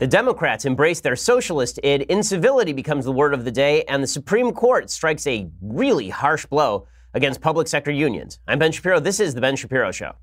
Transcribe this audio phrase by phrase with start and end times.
[0.00, 4.06] The Democrats embrace their socialist id, incivility becomes the word of the day, and the
[4.06, 8.38] Supreme Court strikes a really harsh blow against public sector unions.
[8.48, 8.98] I'm Ben Shapiro.
[8.98, 10.14] This is The Ben Shapiro Show.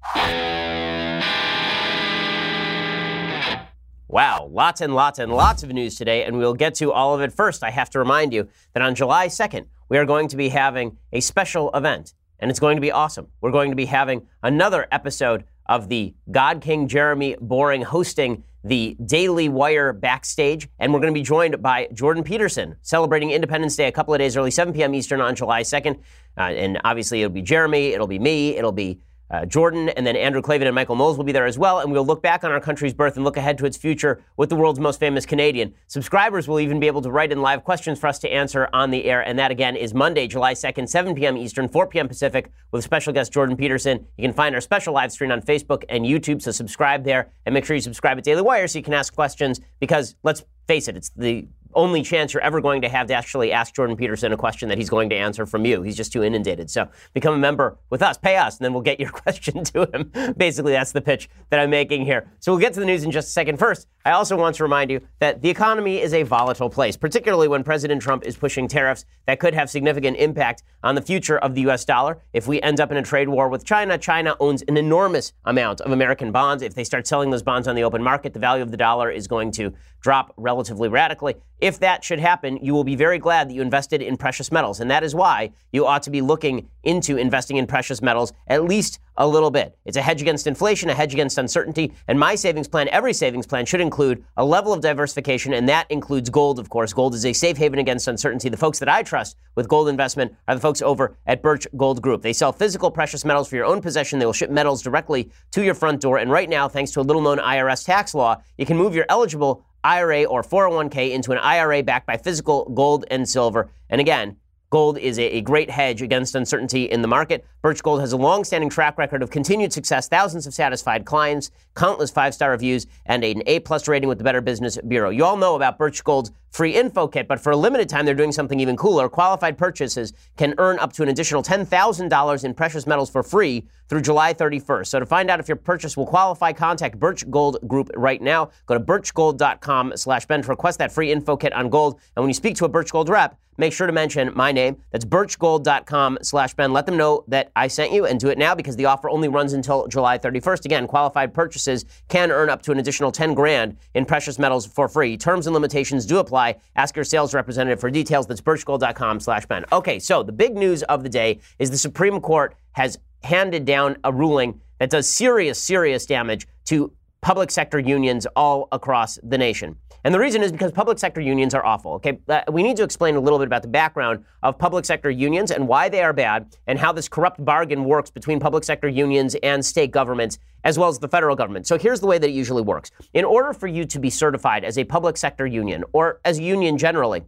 [4.08, 7.22] Wow, lots and lots and lots of news today, and we'll get to all of
[7.22, 7.64] it first.
[7.64, 10.98] I have to remind you that on July 2nd, we are going to be having
[11.14, 13.28] a special event, and it's going to be awesome.
[13.42, 18.98] We're going to be having another episode of the God King Jeremy Boring hosting the
[19.06, 23.88] Daily Wire backstage, and we're going to be joined by Jordan Peterson, celebrating Independence Day
[23.88, 24.94] a couple of days early, 7 p.m.
[24.94, 26.00] Eastern on July 2nd.
[26.38, 29.00] Uh, and obviously, it'll be Jeremy, it'll be me, it'll be
[29.30, 31.80] uh, Jordan, and then Andrew Klavan and Michael Knowles will be there as well.
[31.80, 34.50] And we'll look back on our country's birth and look ahead to its future with
[34.50, 35.74] the world's most famous Canadian.
[35.88, 38.92] Subscribers will even be able to write in live questions for us to answer on
[38.92, 39.22] the air.
[39.22, 41.38] And that again is Monday, July 2nd, 7 p.m.
[41.38, 42.08] Eastern, 4 p.m.
[42.08, 44.06] Pacific, with special guest Jordan Peterson.
[44.18, 47.54] You can find our special live stream on Facebook and YouTube, so subscribe there and
[47.54, 50.88] make sure you subscribe at Daily Wire so you can ask questions because let's face
[50.88, 54.32] it, it's the only chance you're ever going to have to actually ask Jordan Peterson
[54.32, 55.82] a question that he's going to answer from you.
[55.82, 56.70] He's just too inundated.
[56.70, 59.90] So become a member with us, pay us, and then we'll get your question to
[59.94, 60.34] him.
[60.38, 62.32] Basically, that's the pitch that I'm making here.
[62.40, 63.58] So we'll get to the news in just a second.
[63.58, 67.50] First, I also want to remind you that the economy is a volatile place, particularly
[67.50, 71.56] when President Trump is pushing tariffs that could have significant impact on the future of
[71.56, 71.84] the U.S.
[71.84, 72.18] dollar.
[72.32, 75.82] If we end up in a trade war with China, China owns an enormous amount
[75.82, 76.64] of American bonds.
[76.64, 79.12] If they start selling those bonds on the open market, the value of the dollar
[79.12, 81.36] is going to drop relatively radically.
[81.60, 84.80] If that should happen, you will be very glad that you invested in precious metals.
[84.80, 88.64] And that is why you ought to be looking into investing in precious metals at
[88.64, 89.78] least a little bit.
[89.86, 91.94] It's a hedge against inflation, a hedge against uncertainty.
[92.08, 95.54] And my savings plan, every savings plan, should include a level of diversification.
[95.54, 96.94] And that includes gold, of course.
[96.94, 98.50] Gold is a safe haven against uncertainty.
[98.50, 102.02] The folks that I trust with gold investment are the folks over at Birch Gold
[102.02, 102.22] Group.
[102.22, 104.20] They sell physical precious metals for your own possession.
[104.20, 106.20] They will ship metals directly to your front door.
[106.20, 109.06] And right now, thanks to a little known IRS tax law, you can move your
[109.10, 113.70] eligible IRA or 401k into an IRA backed by physical gold and silver.
[113.90, 114.38] And again,
[114.70, 117.46] Gold is a, great hedge against uncertainty in the market.
[117.62, 122.12] Birch Gold has a long-standing track record of continued success, thousands of satisfied clients, countless
[122.12, 125.10] five-star reviews, and an A-plus rating with the Better Business Bureau.
[125.10, 128.16] You all know about Birch Gold's free info kit, but for a limited time, they're
[128.16, 129.10] doing something even cooler.
[129.10, 134.02] Qualified purchases can earn up to an additional $10,000 in precious metals for free through
[134.02, 134.88] July 31st.
[134.88, 138.50] So to find out if your purchase will qualify, contact Birch Gold Group right now.
[138.66, 142.00] Go to birchgold.com slash Ben to request that free info kit on gold.
[142.16, 144.78] And when you speak to a Birch Gold rep, make sure to mention my name.
[144.92, 146.74] That's birchgold.com slash Ben.
[146.74, 149.30] Let them know that I sent you and do it now because the offer only
[149.30, 150.66] runs until July 31st.
[150.66, 154.88] Again, qualified purchases can earn up to an additional 10 grand in precious metals for
[154.88, 155.18] free.
[155.18, 156.37] Terms and limitations do apply.
[156.76, 158.28] Ask your sales representative for details.
[158.28, 159.66] That's birchgold.com slash Ben.
[159.72, 163.98] Okay, so the big news of the day is the Supreme Court has handed down
[164.04, 166.92] a ruling that does serious, serious damage to
[167.22, 169.76] public sector unions all across the nation.
[170.04, 171.94] And the reason is because public sector unions are awful.
[171.94, 175.10] Okay, uh, we need to explain a little bit about the background of public sector
[175.10, 178.88] unions and why they are bad, and how this corrupt bargain works between public sector
[178.88, 181.68] unions and state governments, as well as the federal government.
[181.68, 184.64] So here's the way that it usually works: in order for you to be certified
[184.64, 187.24] as a public sector union or as a union generally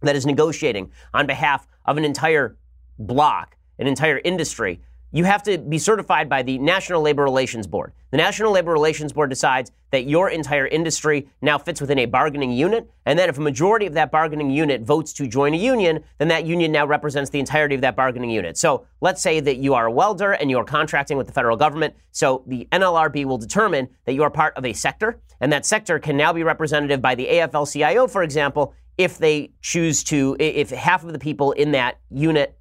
[0.00, 2.56] that is negotiating on behalf of an entire
[2.98, 4.80] block, an entire industry,
[5.10, 7.92] you have to be certified by the National Labor Relations Board.
[8.10, 12.52] The National Labor Relations Board decides that your entire industry now fits within a bargaining
[12.52, 16.04] unit, and then if a majority of that bargaining unit votes to join a union,
[16.18, 18.58] then that union now represents the entirety of that bargaining unit.
[18.58, 21.56] So let's say that you are a welder and you are contracting with the federal
[21.56, 21.94] government.
[22.12, 25.98] So the NLRB will determine that you are part of a sector, and that sector
[25.98, 30.70] can now be representative by the AFL CIO, for example, if they choose to, if
[30.70, 32.57] half of the people in that unit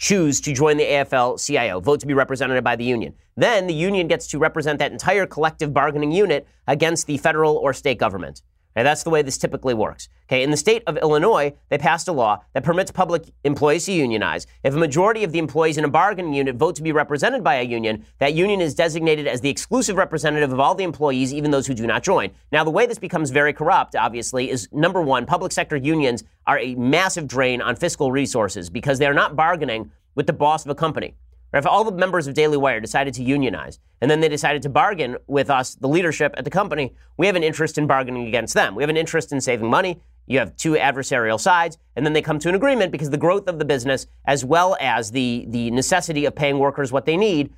[0.00, 3.14] choose to join the AFL CIO, vote to be represented by the union.
[3.36, 7.72] Then the union gets to represent that entire collective bargaining unit against the federal or
[7.74, 8.42] state government.
[8.76, 10.08] And that's the way this typically works.
[10.28, 13.92] Okay, in the state of Illinois, they passed a law that permits public employees to
[13.92, 14.46] unionize.
[14.62, 17.56] If a majority of the employees in a bargaining unit vote to be represented by
[17.56, 21.50] a union, that union is designated as the exclusive representative of all the employees, even
[21.50, 22.30] those who do not join.
[22.52, 26.58] Now, the way this becomes very corrupt, obviously, is number one, public sector unions are
[26.58, 30.70] a massive drain on fiscal resources because they are not bargaining with the boss of
[30.70, 31.14] a company.
[31.52, 34.68] If all the members of Daily Wire decided to unionize and then they decided to
[34.68, 38.54] bargain with us, the leadership at the company, we have an interest in bargaining against
[38.54, 38.74] them.
[38.74, 40.00] We have an interest in saving money.
[40.26, 43.48] You have two adversarial sides, and then they come to an agreement because the growth
[43.48, 47.52] of the business, as well as the, the necessity of paying workers what they need,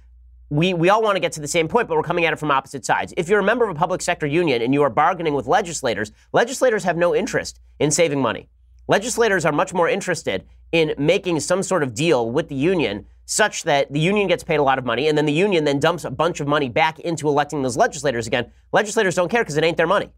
[0.48, 2.38] we, we all want to get to the same point, but we're coming at it
[2.38, 3.12] from opposite sides.
[3.16, 6.12] If you're a member of a public sector union and you are bargaining with legislators,
[6.32, 8.48] legislators have no interest in saving money.
[8.88, 13.62] Legislators are much more interested in making some sort of deal with the union such
[13.64, 16.04] that the union gets paid a lot of money and then the union then dumps
[16.04, 18.50] a bunch of money back into electing those legislators again.
[18.72, 20.10] Legislators don't care because it ain't their money.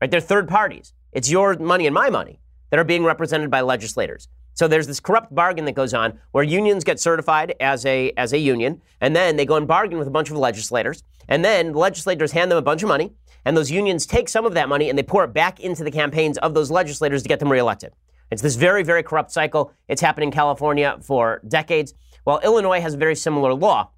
[0.00, 0.10] right?
[0.10, 0.92] They're third parties.
[1.12, 4.28] It's your money and my money that are being represented by legislators.
[4.54, 8.32] So there's this corrupt bargain that goes on where unions get certified as a as
[8.32, 11.72] a union, and then they go and bargain with a bunch of legislators, and then
[11.72, 13.12] the legislators hand them a bunch of money,
[13.44, 15.90] and those unions take some of that money and they pour it back into the
[15.90, 17.92] campaigns of those legislators to get them reelected.
[18.30, 19.72] It's this very, very corrupt cycle.
[19.88, 21.94] It's happened in California for decades.
[22.24, 23.90] While Illinois has a very similar law,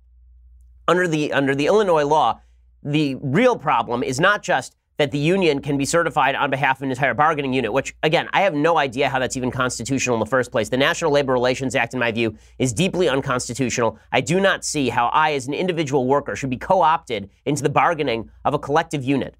[0.88, 2.40] under the under the Illinois law,
[2.82, 6.82] the real problem is not just that the union can be certified on behalf of
[6.82, 10.20] an entire bargaining unit, which, again, I have no idea how that's even constitutional in
[10.20, 10.68] the first place.
[10.68, 13.98] The National Labor Relations Act, in my view, is deeply unconstitutional.
[14.12, 17.62] I do not see how I, as an individual worker, should be co opted into
[17.62, 19.34] the bargaining of a collective unit.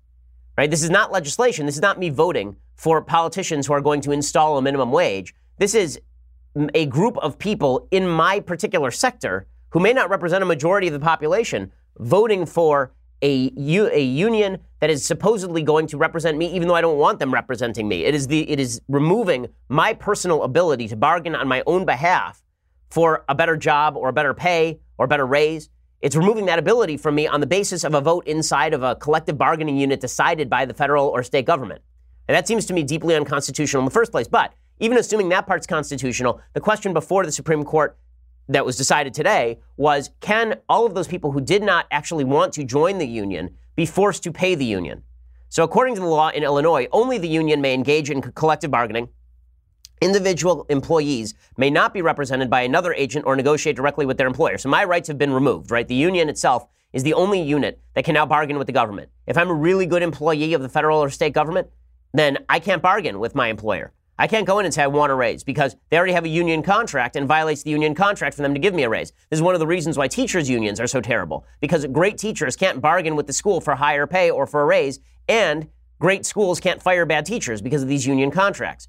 [0.57, 0.71] Right?
[0.71, 1.67] This is not legislation.
[1.67, 5.35] This is not me voting for politicians who are going to install a minimum wage.
[5.59, 6.01] This is
[6.75, 10.93] a group of people in my particular sector who may not represent a majority of
[10.93, 16.69] the population voting for a, a union that is supposedly going to represent me, even
[16.69, 18.05] though I don't want them representing me.
[18.05, 22.43] It is, the, it is removing my personal ability to bargain on my own behalf
[22.91, 25.71] for a better job or a better pay or a better raise.
[26.01, 28.97] It's removing that ability from me on the basis of a vote inside of a
[28.97, 31.81] collective bargaining unit decided by the federal or state government.
[32.27, 34.27] And that seems to me deeply unconstitutional in the first place.
[34.27, 34.53] But
[34.83, 37.97] even assuming that part's constitutional, the question before the Supreme Court
[38.49, 42.53] that was decided today was can all of those people who did not actually want
[42.55, 45.05] to join the union be forced to pay the union?
[45.51, 49.09] So, according to the law in Illinois, only the union may engage in collective bargaining.
[50.01, 54.59] Individual employees may not be represented by another agent or negotiate directly with their employer.
[54.59, 55.87] So, my rights have been removed, right?
[55.87, 59.11] The union itself is the only unit that can now bargain with the government.
[59.29, 61.69] If I'm a really good employee of the federal or state government,
[62.13, 63.93] then I can't bargain with my employer.
[64.23, 66.29] I can't go in and say I want a raise because they already have a
[66.29, 69.11] union contract and violates the union contract for them to give me a raise.
[69.31, 72.55] This is one of the reasons why teachers' unions are so terrible because great teachers
[72.55, 75.67] can't bargain with the school for higher pay or for a raise, and
[75.99, 78.87] great schools can't fire bad teachers because of these union contracts.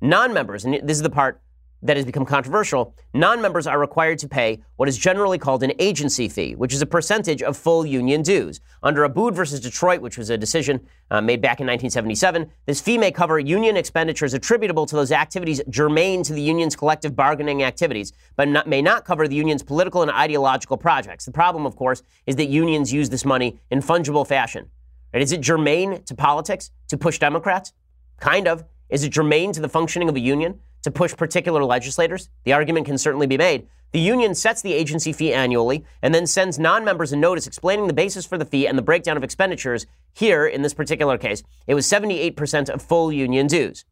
[0.00, 1.42] Non members, and this is the part
[1.82, 5.72] that has become controversial, non members are required to pay what is generally called an
[5.78, 8.60] agency fee, which is a percentage of full union dues.
[8.82, 10.80] Under Abood versus Detroit, which was a decision
[11.10, 15.60] uh, made back in 1977, this fee may cover union expenditures attributable to those activities
[15.68, 20.02] germane to the union's collective bargaining activities, but not, may not cover the union's political
[20.02, 21.24] and ideological projects.
[21.24, 24.70] The problem, of course, is that unions use this money in fungible fashion.
[25.12, 25.22] Right?
[25.22, 27.72] Is it germane to politics to push Democrats?
[28.18, 28.64] Kind of.
[28.88, 30.60] Is it germane to the functioning of a union?
[30.86, 32.28] To push particular legislators?
[32.44, 33.66] The argument can certainly be made.
[33.90, 37.88] The union sets the agency fee annually and then sends non members a notice explaining
[37.88, 39.86] the basis for the fee and the breakdown of expenditures.
[40.14, 43.84] Here, in this particular case, it was 78% of full union dues.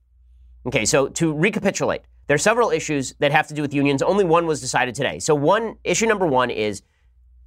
[0.67, 4.01] Okay, so to recapitulate, there are several issues that have to do with unions.
[4.01, 5.19] Only one was decided today.
[5.19, 6.83] So, one issue number one is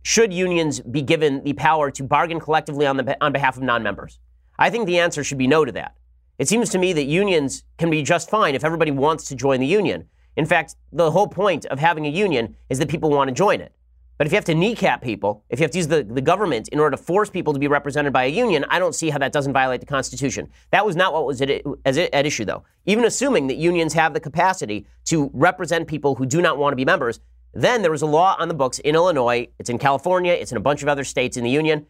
[0.03, 3.81] should unions be given the power to bargain collectively on, the, on behalf of non
[3.81, 4.19] members?
[4.59, 5.95] I think the answer should be no to that.
[6.39, 9.59] It seems to me that unions can be just fine if everybody wants to join
[9.59, 10.07] the union.
[10.35, 13.59] In fact, the whole point of having a union is that people want to join
[13.59, 13.73] it.
[14.17, 16.67] But if you have to kneecap people, if you have to use the, the government
[16.69, 19.19] in order to force people to be represented by a union, I don't see how
[19.19, 20.49] that doesn't violate the Constitution.
[20.71, 21.49] That was not what was at,
[21.85, 22.63] at issue, though.
[22.85, 26.75] Even assuming that unions have the capacity to represent people who do not want to
[26.75, 27.19] be members,
[27.53, 30.57] then there was a law on the books in Illinois, it's in California, it's in
[30.57, 31.85] a bunch of other states in the union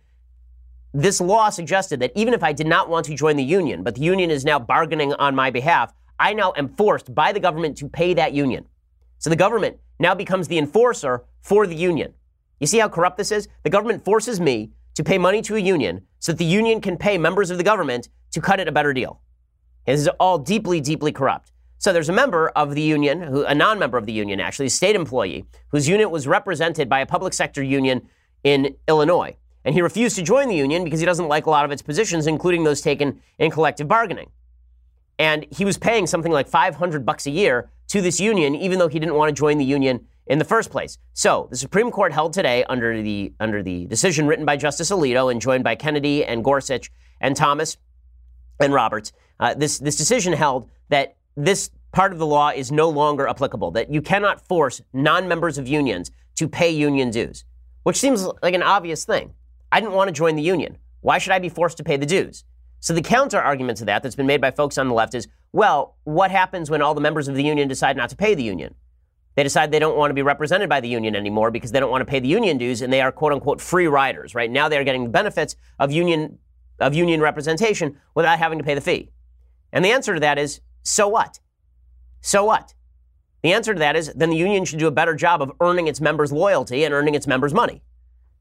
[1.03, 3.93] this law suggested that even if I did not want to join the union, but
[3.93, 7.77] the union is now bargaining on my behalf, I now am forced by the government
[7.77, 8.65] to pay that union.
[9.19, 12.15] So the government now becomes the enforcer for the union.
[12.59, 13.47] You see how corrupt this is?
[13.61, 16.97] The government forces me to pay money to a union so that the union can
[16.97, 19.21] pay members of the government to cut it a better deal.
[19.85, 21.51] This is all deeply, deeply corrupt.
[21.77, 24.71] So there's a member of the union, who, a non-member of the union actually, a
[24.71, 28.09] state employee, whose unit was represented by a public sector union
[28.43, 29.37] in Illinois
[29.67, 31.81] and he refused to join the union because he doesn't like a lot of its
[31.81, 34.29] positions, including those taken in collective bargaining.
[35.19, 38.87] And he was paying something like 500 bucks a year to this union, even though
[38.87, 40.97] he didn't want to join the union in the first place.
[41.13, 45.29] So the Supreme Court held today under the under the decision written by Justice Alito
[45.29, 47.75] and joined by Kennedy and Gorsuch and Thomas
[48.61, 49.11] and Roberts.
[49.37, 53.71] Uh, this this decision held that this part of the law is no longer applicable.
[53.71, 57.43] That you cannot force non-members of unions to pay union dues,
[57.83, 59.33] which seems like an obvious thing.
[59.71, 60.77] I didn't want to join the union.
[61.01, 62.43] Why should I be forced to pay the dues?
[62.79, 65.27] So the counter argument to that that's been made by folks on the left is,
[65.51, 68.43] well, what happens when all the members of the union decide not to pay the
[68.43, 68.75] union?
[69.35, 71.91] They decide they don't want to be represented by the union anymore because they don't
[71.91, 74.49] want to pay the union dues and they are quote unquote free riders, right?
[74.49, 76.39] Now they are getting the benefits of union
[76.79, 79.11] of union representation without having to pay the fee.
[79.71, 81.39] And the answer to that is, so what?
[82.21, 82.73] So what?
[83.43, 85.87] The answer to that is then the union should do a better job of earning
[85.87, 87.81] its members' loyalty and earning its members' money.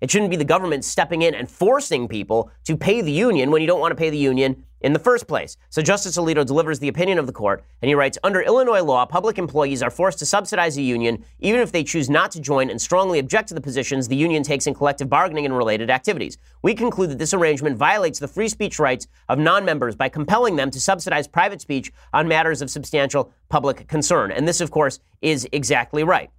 [0.01, 3.63] It shouldn't be the government stepping in and forcing people to pay the union when
[3.63, 5.57] you don't want to pay the union in the first place.
[5.71, 9.07] So Justice Alito delivers the opinion of the court, and he writes Under Illinois law,
[9.07, 12.69] public employees are forced to subsidize a union even if they choose not to join
[12.69, 16.37] and strongly object to the positions the union takes in collective bargaining and related activities.
[16.63, 20.57] We conclude that this arrangement violates the free speech rights of non members by compelling
[20.57, 24.31] them to subsidize private speech on matters of substantial public concern.
[24.31, 26.31] And this, of course, is exactly right.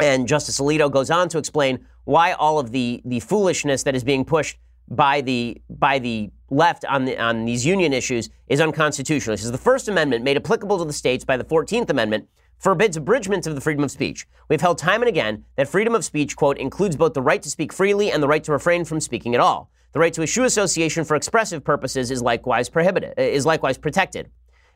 [0.00, 4.04] And Justice Alito goes on to explain why all of the, the foolishness that is
[4.04, 4.58] being pushed
[4.88, 9.34] by the by the left on the, on these union issues is unconstitutional.
[9.34, 12.96] He says the First Amendment, made applicable to the states by the Fourteenth Amendment, forbids
[12.96, 14.26] abridgments of the freedom of speech.
[14.48, 17.50] We've held time and again that freedom of speech, quote, includes both the right to
[17.50, 19.70] speak freely and the right to refrain from speaking at all.
[19.92, 24.30] The right to eschew association for expressive purposes is likewise prohibited, is likewise protected.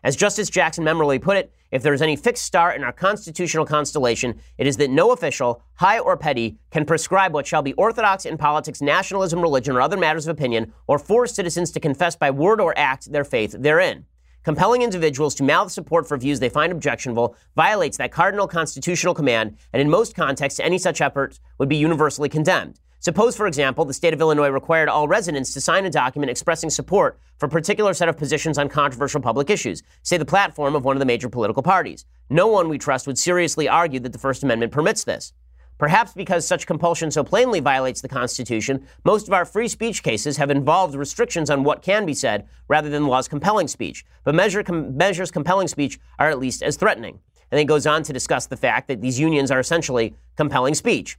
[0.05, 3.67] As Justice Jackson memorably put it, if there is any fixed star in our constitutional
[3.67, 8.25] constellation, it is that no official, high or petty, can prescribe what shall be orthodox
[8.25, 12.31] in politics, nationalism, religion, or other matters of opinion, or force citizens to confess by
[12.31, 14.07] word or act their faith therein.
[14.45, 19.57] Compelling individuals to mouth support for views they find objectionable violates that cardinal constitutional command,
[19.73, 22.79] and in most contexts, any such effort would be universally condemned.
[23.01, 26.69] Suppose, for example, the state of Illinois required all residents to sign a document expressing
[26.69, 30.85] support for a particular set of positions on controversial public issues, say the platform of
[30.85, 32.05] one of the major political parties.
[32.29, 35.33] No one we trust would seriously argue that the First Amendment permits this.
[35.79, 40.37] Perhaps because such compulsion so plainly violates the Constitution, most of our free speech cases
[40.37, 44.05] have involved restrictions on what can be said rather than laws compelling speech.
[44.25, 47.21] But measure com- measures compelling speech are at least as threatening.
[47.53, 51.17] And then goes on to discuss the fact that these unions are essentially compelling speech.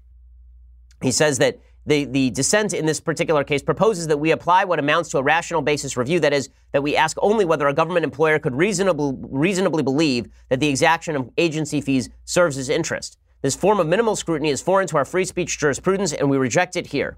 [1.01, 1.59] He says that
[1.89, 5.23] the, the dissent in this particular case proposes that we apply what amounts to a
[5.23, 6.19] rational basis review.
[6.19, 10.59] That is, that we ask only whether a government employer could reasonably, reasonably believe that
[10.59, 13.17] the exaction of agency fees serves his interest.
[13.41, 16.75] This form of minimal scrutiny is foreign to our free speech jurisprudence, and we reject
[16.75, 17.17] it here.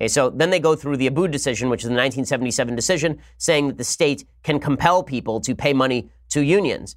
[0.00, 3.68] Okay, so then they go through the Abood decision, which is the 1977 decision, saying
[3.68, 6.94] that the state can compel people to pay money to unions.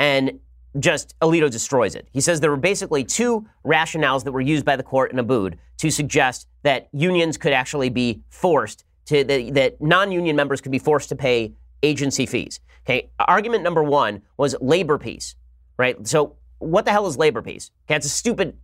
[0.00, 0.40] And
[0.78, 2.08] just Alito destroys it.
[2.12, 5.54] He says there were basically two rationales that were used by the court in Abood
[5.78, 10.78] to suggest that unions could actually be forced to that, that non-union members could be
[10.78, 12.60] forced to pay agency fees.
[12.86, 15.36] Okay, argument number one was labor peace,
[15.78, 16.06] right?
[16.06, 17.70] So what the hell is labor peace?
[17.86, 18.56] Okay, it's a stupid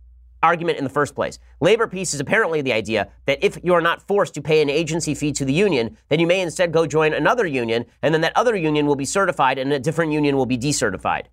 [0.43, 1.37] argument in the first place.
[1.59, 4.69] Labor peace is apparently the idea that if you are not forced to pay an
[4.69, 8.21] agency fee to the union, then you may instead go join another union, and then
[8.21, 11.25] that other union will be certified and a different union will be decertified.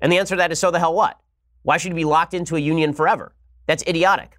[0.00, 1.20] And the answer to that is so the hell what?
[1.62, 3.34] Why should you be locked into a union forever?
[3.66, 4.38] That's idiotic.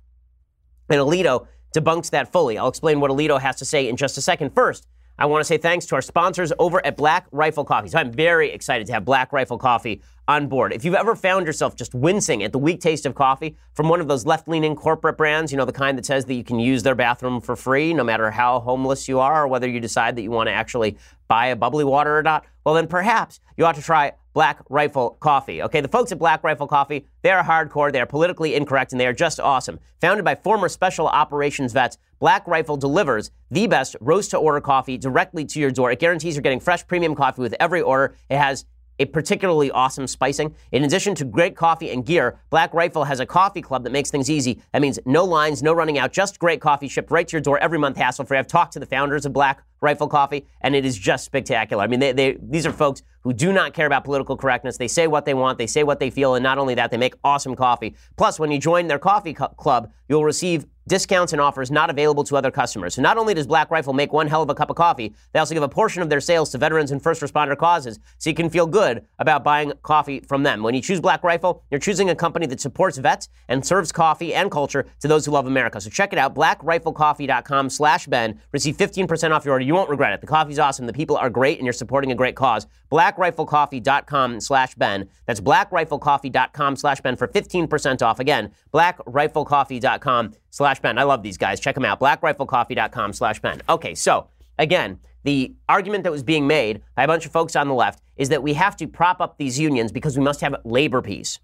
[0.90, 2.58] And Alito debunks that fully.
[2.58, 4.52] I'll explain what Alito has to say in just a second.
[4.56, 4.88] First,
[5.20, 7.90] I want to say thanks to our sponsors over at Black Rifle Coffee.
[7.90, 10.72] So I'm very excited to have Black Rifle Coffee on board.
[10.72, 14.00] If you've ever found yourself just wincing at the weak taste of coffee from one
[14.00, 16.58] of those left leaning corporate brands, you know, the kind that says that you can
[16.58, 20.16] use their bathroom for free no matter how homeless you are or whether you decide
[20.16, 20.98] that you want to actually
[21.28, 25.18] buy a bubbly water or not, well, then perhaps you ought to try Black Rifle
[25.20, 25.62] Coffee.
[25.64, 29.02] Okay, the folks at Black Rifle Coffee, they are hardcore, they are politically incorrect, and
[29.02, 29.82] they are just awesome.
[30.00, 34.98] Founded by former special operations vets, Black Rifle delivers the best roast to order coffee
[34.98, 35.92] directly to your door.
[35.92, 38.16] It guarantees you're getting fresh premium coffee with every order.
[38.30, 38.64] It has
[39.00, 40.54] a particularly awesome spicing.
[40.72, 44.12] In addition to great coffee and gear, Black Rifle has a coffee club that makes
[44.12, 44.62] things easy.
[44.74, 47.58] That means no lines, no running out, just great coffee shipped right to your door
[47.60, 48.38] every month, hassle free.
[48.38, 51.84] I've talked to the founders of Black Rifle Coffee, and it is just spectacular.
[51.84, 54.78] I mean, they, they, these are folks who do not care about political correctness.
[54.78, 56.98] They say what they want, they say what they feel, and not only that, they
[56.98, 57.96] make awesome coffee.
[58.18, 62.26] Plus, when you join their coffee cu- club, you'll receive discounts and offers not available
[62.26, 62.96] to other customers.
[62.96, 65.40] So not only does Black Rifle make one hell of a cup of coffee, they
[65.40, 68.36] also give a portion of their sales to veterans and first responder causes, so you
[68.36, 70.64] can feel good about buying coffee from them.
[70.64, 74.34] When you choose Black Rifle, you're choosing a company that supports vets and serves coffee
[74.34, 75.80] and culture to those who love America.
[75.80, 78.42] So check it out, blackriflecoffee.com slash Ben.
[78.52, 79.64] Receive 15% off your order.
[79.64, 80.22] You won't regret it.
[80.22, 80.88] The coffee's awesome.
[80.88, 82.66] The people are great, and you're supporting a great cause.
[82.92, 85.08] blackriflecoffee.com slash Ben.
[85.28, 88.20] That's blackriflecoffee.com slash Ben for 15% off.
[88.20, 90.98] Again, blackriflecoffee.com slash Ben.
[90.98, 91.60] I love these guys.
[91.60, 92.00] Check them out.
[92.00, 93.62] BlackRifleCoffee.com slash Ben.
[93.70, 94.28] Okay, so
[94.58, 98.02] again, the argument that was being made by a bunch of folks on the left
[98.16, 101.40] is that we have to prop up these unions because we must have labor peace.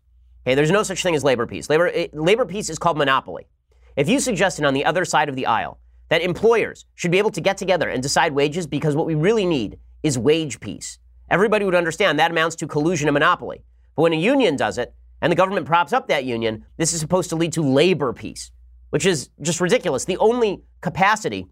[0.46, 1.70] Okay, there's no such thing as labor peace.
[1.70, 3.48] Labor, it, labor peace is called monopoly.
[3.96, 7.32] If you suggested on the other side of the aisle that employers should be able
[7.32, 11.66] to get together and decide wages because what we really need is wage peace, everybody
[11.66, 13.64] would understand that amounts to collusion and monopoly.
[13.96, 17.00] But when a union does it and the government props up that union, this is
[17.00, 18.52] supposed to lead to labor peace
[18.96, 20.06] which is just ridiculous.
[20.06, 21.48] The only capacity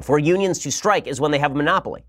[0.00, 2.06] for unions to strike is when they have a monopoly.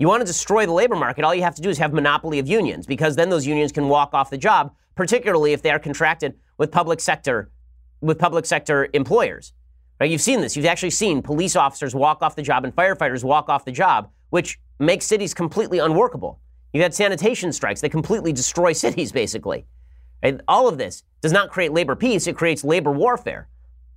[0.00, 2.40] You want to destroy the labor market, all you have to do is have monopoly
[2.40, 5.78] of unions because then those unions can walk off the job, particularly if they are
[5.78, 7.52] contracted with public sector
[8.00, 9.52] with public sector employers.
[10.00, 10.10] Right?
[10.10, 10.56] You've seen this.
[10.56, 14.10] You've actually seen police officers walk off the job and firefighters walk off the job,
[14.30, 16.40] which makes cities completely unworkable.
[16.72, 19.66] You've had sanitation strikes that completely destroy cities, basically.
[20.20, 20.40] Right?
[20.48, 23.46] All of this does not create labor peace, it creates labor warfare.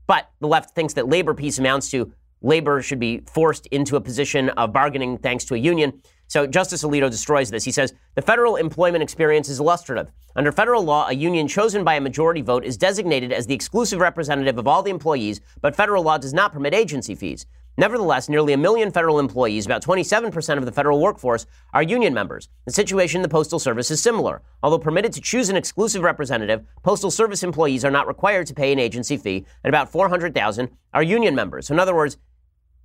[0.07, 2.11] But the left thinks that labor peace amounts to
[2.41, 6.01] labor should be forced into a position of bargaining thanks to a union.
[6.27, 7.63] So Justice Alito destroys this.
[7.63, 10.11] He says the federal employment experience is illustrative.
[10.35, 13.99] Under federal law, a union chosen by a majority vote is designated as the exclusive
[13.99, 17.45] representative of all the employees, but federal law does not permit agency fees.
[17.79, 22.49] Nevertheless, nearly a million federal employees, about 27% of the federal workforce, are union members.
[22.65, 24.41] The situation in the Postal Service is similar.
[24.63, 28.71] Although permitted to choose an exclusive representative, Postal Service employees are not required to pay
[28.71, 31.67] an agency fee, and about 400,000 are union members.
[31.67, 32.17] So in other words,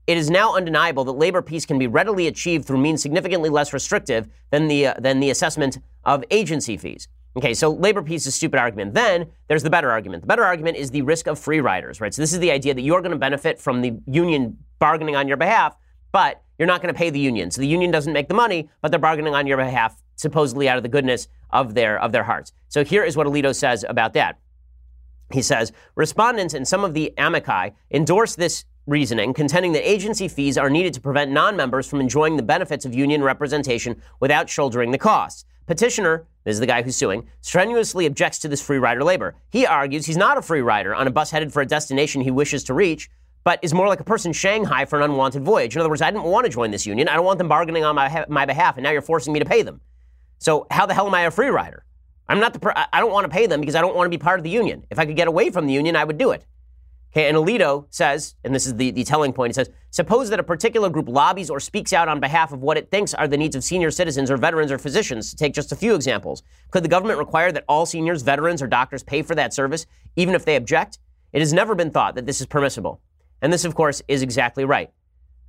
[0.06, 3.72] it is now undeniable that labor peace can be readily achieved through means significantly less
[3.72, 7.08] restrictive than the, uh, than the assessment of agency fees.
[7.36, 8.92] Okay, so labor peace is a stupid argument.
[8.92, 10.22] Then there's the better argument.
[10.22, 12.12] The better argument is the risk of free riders, right?
[12.12, 15.28] So this is the idea that you're going to benefit from the union bargaining on
[15.28, 15.76] your behalf,
[16.12, 17.50] but you're not going to pay the union.
[17.50, 20.76] So the union doesn't make the money, but they're bargaining on your behalf, supposedly out
[20.76, 22.52] of the goodness of their of their hearts.
[22.68, 24.38] So here is what Alito says about that.
[25.32, 30.58] He says respondents and some of the amici endorse this reasoning, contending that agency fees
[30.58, 34.90] are needed to prevent non members from enjoying the benefits of union representation without shouldering
[34.90, 35.44] the costs.
[35.66, 39.34] Petitioner, this is the guy who's suing, strenuously objects to this free rider labor.
[39.50, 42.30] He argues he's not a free rider on a bus headed for a destination he
[42.30, 43.08] wishes to reach,
[43.44, 45.74] but is more like a person Shanghai for an unwanted voyage.
[45.74, 47.08] In other words, I didn't want to join this union.
[47.08, 49.44] I don't want them bargaining on my, my behalf, and now you're forcing me to
[49.44, 49.80] pay them.
[50.38, 51.84] So how the hell am I a free rider?
[52.28, 52.86] I'm not the.
[52.94, 54.50] I don't want to pay them because I don't want to be part of the
[54.50, 54.84] union.
[54.90, 56.44] If I could get away from the union, I would do it.
[57.14, 60.42] And Alito says, and this is the, the telling point, he says, suppose that a
[60.42, 63.54] particular group lobbies or speaks out on behalf of what it thinks are the needs
[63.54, 66.42] of senior citizens or veterans or physicians, to take just a few examples.
[66.70, 69.84] Could the government require that all seniors, veterans, or doctors pay for that service,
[70.16, 70.98] even if they object?
[71.32, 73.02] It has never been thought that this is permissible.
[73.42, 74.90] And this, of course, is exactly right.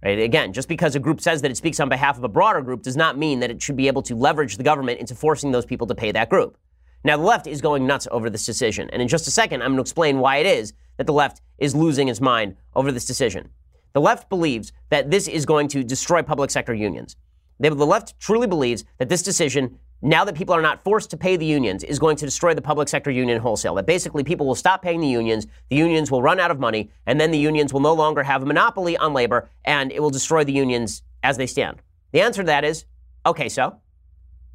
[0.03, 0.19] Right?
[0.19, 2.81] Again, just because a group says that it speaks on behalf of a broader group
[2.81, 5.65] does not mean that it should be able to leverage the government into forcing those
[5.65, 6.57] people to pay that group.
[7.05, 8.89] Now, the left is going nuts over this decision.
[8.91, 11.41] And in just a second, I'm going to explain why it is that the left
[11.57, 13.49] is losing its mind over this decision.
[13.93, 17.15] The left believes that this is going to destroy public sector unions.
[17.59, 21.37] the left truly believes that this decision, now that people are not forced to pay
[21.37, 23.75] the unions, is going to destroy the public sector union wholesale.
[23.75, 26.89] That basically people will stop paying the unions, the unions will run out of money,
[27.05, 30.09] and then the unions will no longer have a monopoly on labor, and it will
[30.09, 31.81] destroy the unions as they stand.
[32.11, 32.85] The answer to that is
[33.25, 33.77] okay, so?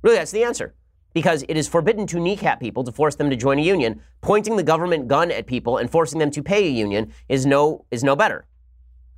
[0.03, 0.74] Really, that's the answer
[1.18, 4.00] because it is forbidden to kneecap people to force them to join a union.
[4.20, 7.85] Pointing the government gun at people and forcing them to pay a union is no
[7.90, 8.46] is no better.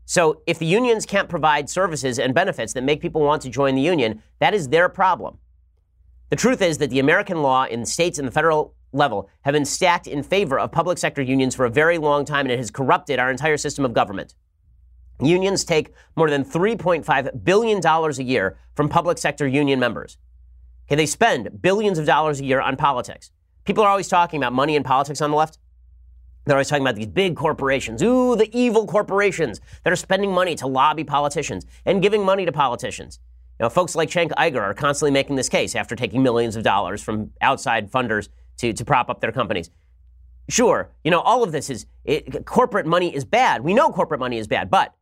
[0.06, 3.74] So if the unions can't provide services and benefits that make people want to join
[3.74, 5.36] the union, that is their problem.
[6.30, 9.66] The truth is that the American law in states and the federal level have been
[9.66, 12.70] stacked in favor of public sector unions for a very long time, and it has
[12.70, 14.34] corrupted our entire system of government.
[15.20, 20.16] Unions take more than $3.5 billion a year from public sector union members.
[20.90, 23.30] Okay, they spend billions of dollars a year on politics.
[23.64, 25.58] People are always talking about money in politics on the left.
[26.44, 28.02] They're always talking about these big corporations.
[28.02, 32.50] Ooh, the evil corporations that are spending money to lobby politicians and giving money to
[32.50, 33.20] politicians.
[33.60, 36.64] You know, folks like Cenk Uygur are constantly making this case after taking millions of
[36.64, 39.70] dollars from outside funders to, to prop up their companies.
[40.48, 43.62] Sure, you know, all of this is it, corporate money is bad.
[43.62, 44.92] We know corporate money is bad, but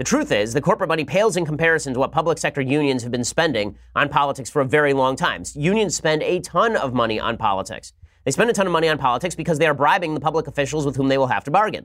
[0.00, 3.12] the truth is, the corporate money pales in comparison to what public sector unions have
[3.12, 5.42] been spending on politics for a very long time.
[5.54, 7.92] Unions spend a ton of money on politics.
[8.24, 10.86] They spend a ton of money on politics because they are bribing the public officials
[10.86, 11.84] with whom they will have to bargain.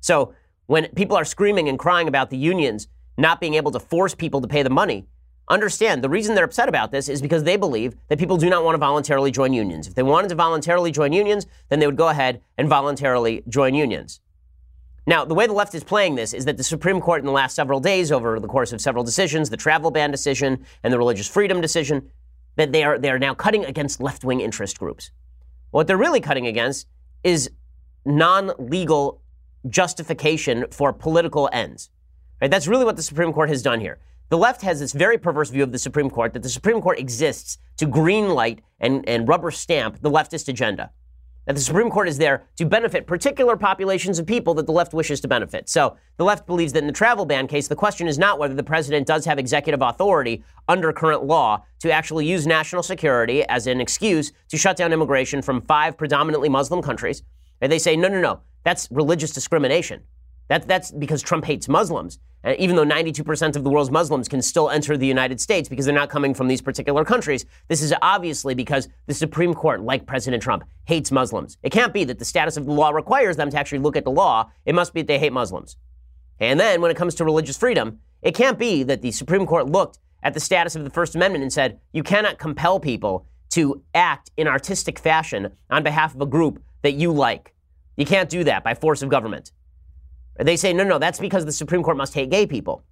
[0.00, 0.34] So
[0.66, 4.42] when people are screaming and crying about the unions not being able to force people
[4.42, 5.06] to pay the money,
[5.48, 8.64] understand the reason they're upset about this is because they believe that people do not
[8.64, 9.88] want to voluntarily join unions.
[9.88, 13.74] If they wanted to voluntarily join unions, then they would go ahead and voluntarily join
[13.74, 14.20] unions.
[15.06, 17.32] Now, the way the left is playing this is that the Supreme Court in the
[17.32, 20.98] last several days, over the course of several decisions, the travel ban decision and the
[20.98, 22.10] religious freedom decision,
[22.56, 25.10] that they are, they are now cutting against left wing interest groups.
[25.70, 26.86] What they're really cutting against
[27.24, 27.50] is
[28.04, 29.22] non legal
[29.68, 31.90] justification for political ends.
[32.40, 32.50] Right?
[32.50, 33.98] That's really what the Supreme Court has done here.
[34.28, 36.98] The left has this very perverse view of the Supreme Court that the Supreme Court
[36.98, 40.90] exists to greenlight and, and rubber stamp the leftist agenda
[41.50, 44.94] that the Supreme Court is there to benefit particular populations of people that the left
[44.94, 45.68] wishes to benefit.
[45.68, 48.54] So the left believes that in the travel ban case, the question is not whether
[48.54, 53.66] the president does have executive authority under current law to actually use national security as
[53.66, 57.24] an excuse to shut down immigration from five predominantly Muslim countries.
[57.60, 60.02] And they say, no, no, no, that's religious discrimination.
[60.50, 62.18] That, that's because Trump hates Muslims.
[62.58, 65.94] Even though 92% of the world's Muslims can still enter the United States because they're
[65.94, 70.42] not coming from these particular countries, this is obviously because the Supreme Court, like President
[70.42, 71.56] Trump, hates Muslims.
[71.62, 74.02] It can't be that the status of the law requires them to actually look at
[74.02, 74.50] the law.
[74.66, 75.76] It must be that they hate Muslims.
[76.40, 79.70] And then when it comes to religious freedom, it can't be that the Supreme Court
[79.70, 83.84] looked at the status of the First Amendment and said, you cannot compel people to
[83.94, 87.54] act in artistic fashion on behalf of a group that you like.
[87.96, 89.52] You can't do that by force of government.
[90.38, 92.84] They say, no, no, that's because the Supreme Court must hate gay people.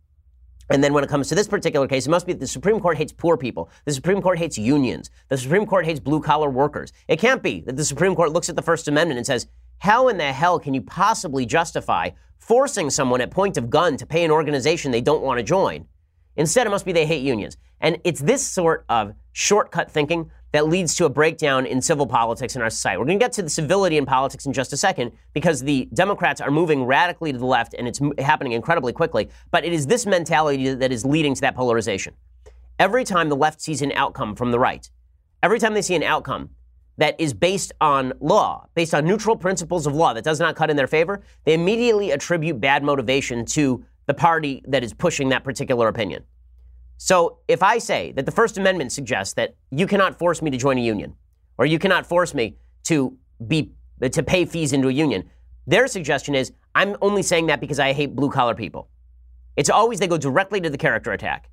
[0.70, 2.78] And then when it comes to this particular case, it must be that the Supreme
[2.78, 3.70] Court hates poor people.
[3.86, 5.10] The Supreme Court hates unions.
[5.28, 6.92] The Supreme Court hates blue collar workers.
[7.08, 9.46] It can't be that the Supreme Court looks at the First Amendment and says,
[9.78, 14.04] how in the hell can you possibly justify forcing someone at point of gun to
[14.04, 15.86] pay an organization they don't want to join?
[16.36, 17.56] Instead, it must be they hate unions.
[17.80, 22.56] And it's this sort of shortcut thinking that leads to a breakdown in civil politics
[22.56, 22.98] in our society.
[22.98, 25.88] We're going to get to the civility in politics in just a second because the
[25.94, 29.28] Democrats are moving radically to the left and it's happening incredibly quickly.
[29.52, 32.14] But it is this mentality that is leading to that polarization.
[32.76, 34.90] Every time the left sees an outcome from the right,
[35.44, 36.50] every time they see an outcome
[36.96, 40.70] that is based on law, based on neutral principles of law that does not cut
[40.70, 45.44] in their favor, they immediately attribute bad motivation to the party that is pushing that
[45.44, 46.24] particular opinion.
[46.98, 50.56] So if I say that the First Amendment suggests that you cannot force me to
[50.56, 51.14] join a union,
[51.56, 55.30] or you cannot force me to be to pay fees into a union,
[55.66, 58.88] their suggestion is I'm only saying that because I hate blue collar people.
[59.56, 61.50] It's always they go directly to the character attack.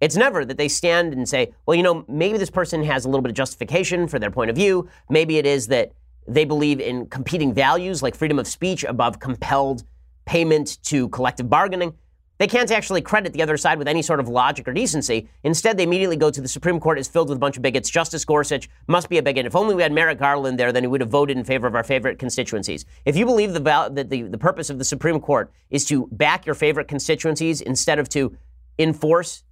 [0.00, 3.08] It's never that they stand and say, well, you know, maybe this person has a
[3.08, 4.88] little bit of justification for their point of view.
[5.08, 5.92] Maybe it is that
[6.26, 9.84] they believe in competing values like freedom of speech above compelled
[10.24, 11.94] payment to collective bargaining.
[12.38, 15.28] They can't actually credit the other side with any sort of logic or decency.
[15.44, 17.88] Instead, they immediately go to the Supreme Court is filled with a bunch of bigots.
[17.88, 19.46] Justice Gorsuch must be a bigot.
[19.46, 21.76] If only we had Merrick Garland there, then he would have voted in favor of
[21.76, 22.84] our favorite constituencies.
[23.04, 26.44] If you believe the that the, the purpose of the Supreme Court is to back
[26.44, 28.36] your favorite constituencies instead of to
[28.78, 29.44] enforce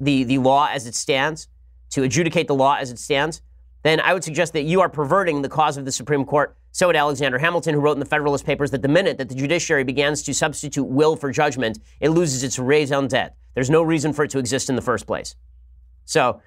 [0.00, 1.48] the, the law as it stands,
[1.90, 3.42] to adjudicate the law as it stands,
[3.82, 6.56] then I would suggest that you are perverting the cause of the Supreme Court.
[6.78, 9.34] So would Alexander Hamilton, who wrote in the Federalist Papers that the minute that the
[9.34, 13.34] judiciary begins to substitute will for judgment, it loses its raison d'etre.
[13.54, 15.34] There's no reason for it to exist in the first place.
[16.04, 16.40] So,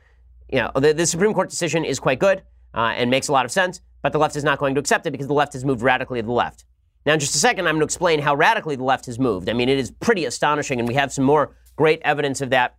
[0.48, 3.44] you know, the, the Supreme Court decision is quite good uh, and makes a lot
[3.44, 5.65] of sense, but the left is not going to accept it because the left has
[5.65, 6.63] moved radically to the left.
[7.06, 9.50] Now, in just a second, I'm going to explain how radically the left has moved.
[9.50, 12.78] I mean, it is pretty astonishing, and we have some more great evidence of that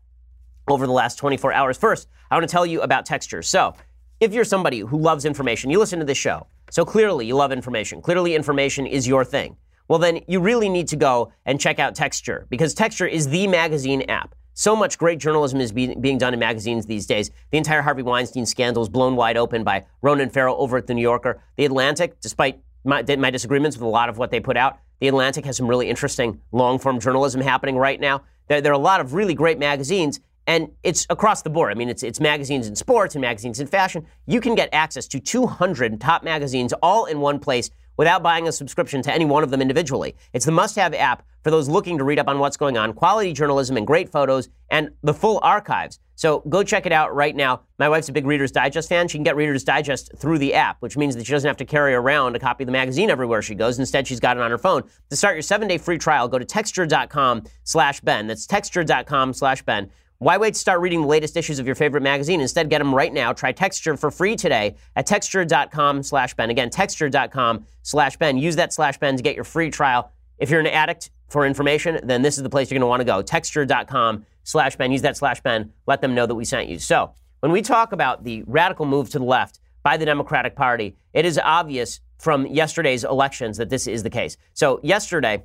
[0.69, 1.77] over the last 24 hours.
[1.77, 3.47] First, I want to tell you about textures.
[3.47, 3.75] So,
[4.21, 6.47] if you're somebody who loves information, you listen to this show.
[6.73, 8.01] So clearly you love information.
[8.01, 9.59] Clearly information is your thing.
[9.89, 13.47] Well, then you really need to go and check out Texture because Texture is the
[13.47, 14.35] magazine app.
[14.55, 17.31] So much great journalism is be- being done in magazines these days.
[17.51, 20.95] The entire Harvey Weinstein scandal is blown wide open by Ronan Farrow over at The
[20.95, 21.43] New Yorker.
[21.57, 25.09] The Atlantic, despite my, my disagreements with a lot of what they put out, The
[25.09, 28.23] Atlantic has some really interesting long form journalism happening right now.
[28.49, 31.71] There, there are a lot of really great magazines, and it's across the board.
[31.71, 34.07] I mean, it's, it's magazines in sports and magazines in fashion.
[34.27, 38.53] You can get access to 200 top magazines all in one place without buying a
[38.53, 40.17] subscription to any one of them individually.
[40.33, 42.93] It's the must have app for those looking to read up on what's going on,
[42.95, 45.99] quality journalism and great photos, and the full archives.
[46.15, 47.63] So go check it out right now.
[47.79, 49.09] My wife's a big Reader's Digest fan.
[49.09, 51.65] She can get Reader's Digest through the app, which means that she doesn't have to
[51.65, 53.79] carry around a copy of the magazine everywhere she goes.
[53.79, 54.85] Instead, she's got it on her phone.
[55.11, 58.29] To start your seven day free trial, go to texture.com slash Ben.
[58.29, 59.91] That's texture.com slash Ben.
[60.23, 62.41] Why wait to start reading the latest issues of your favorite magazine?
[62.41, 63.33] Instead, get them right now.
[63.33, 66.49] Try Texture for free today at texture.com slash Ben.
[66.49, 68.39] Again, texture.com slash Ben.
[68.39, 70.13] Use that slash Ben to get your free trial.
[70.39, 73.01] If you're an addict for information, then this is the place you're going to want
[73.01, 73.21] to go.
[73.21, 74.93] Texture.com slash Ben.
[74.93, 75.73] Use that slash Ben.
[75.89, 76.79] Let them know that we sent you.
[76.79, 80.95] So, when we talk about the radical move to the left by the Democratic Party,
[81.13, 84.37] it is obvious from yesterday's elections that this is the case.
[84.55, 85.43] So, yesterday,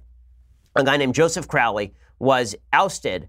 [0.76, 3.28] a guy named Joseph Crowley was ousted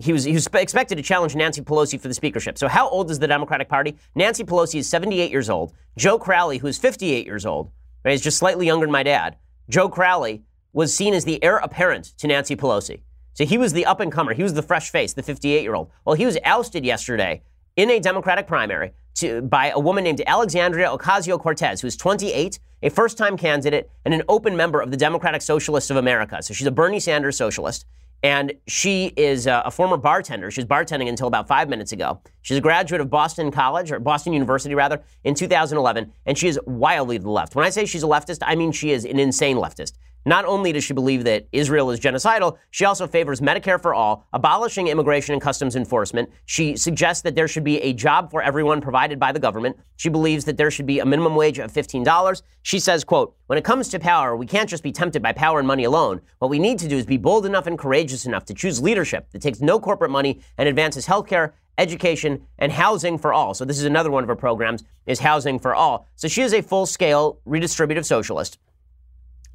[0.00, 2.56] he was, he was expected to challenge Nancy Pelosi for the speakership.
[2.56, 3.96] So, how old is the Democratic Party?
[4.14, 5.74] Nancy Pelosi is 78 years old.
[5.98, 7.70] Joe Crowley, who is 58 years old,
[8.04, 9.36] right, is just slightly younger than my dad.
[9.68, 13.02] Joe Crowley was seen as the heir apparent to Nancy Pelosi.
[13.34, 14.32] So, he was the up and comer.
[14.32, 15.90] He was the fresh face, the 58 year old.
[16.06, 17.42] Well, he was ousted yesterday
[17.76, 22.88] in a Democratic primary to, by a woman named Alexandria Ocasio Cortez, who's 28, a
[22.88, 26.42] first time candidate, and an open member of the Democratic Socialists of America.
[26.42, 27.84] So, she's a Bernie Sanders socialist.
[28.22, 30.50] And she is a, a former bartender.
[30.50, 32.20] She was bartending until about five minutes ago.
[32.42, 36.58] She's a graduate of Boston College, or Boston University rather, in 2011, and she is
[36.66, 37.54] wildly to the left.
[37.54, 39.92] When I say she's a leftist, I mean she is an insane leftist.
[40.26, 44.26] Not only does she believe that Israel is genocidal, she also favors Medicare for all,
[44.32, 46.30] abolishing immigration and customs enforcement.
[46.44, 49.78] She suggests that there should be a job for everyone provided by the government.
[49.96, 52.42] She believes that there should be a minimum wage of $15.
[52.62, 55.58] She says, quote, when it comes to power, we can't just be tempted by power
[55.58, 56.20] and money alone.
[56.38, 59.30] What we need to do is be bold enough and courageous enough to choose leadership
[59.30, 63.54] that takes no corporate money and advances healthcare, education, and housing for all.
[63.54, 66.06] So this is another one of her programs, is housing for all.
[66.14, 68.58] So she is a full-scale redistributive socialist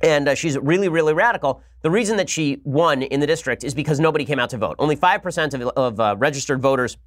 [0.01, 1.61] and uh, she's really, really radical.
[1.81, 4.75] The reason that she won in the district is because nobody came out to vote.
[4.79, 6.97] Only 5% of, of uh, registered voters,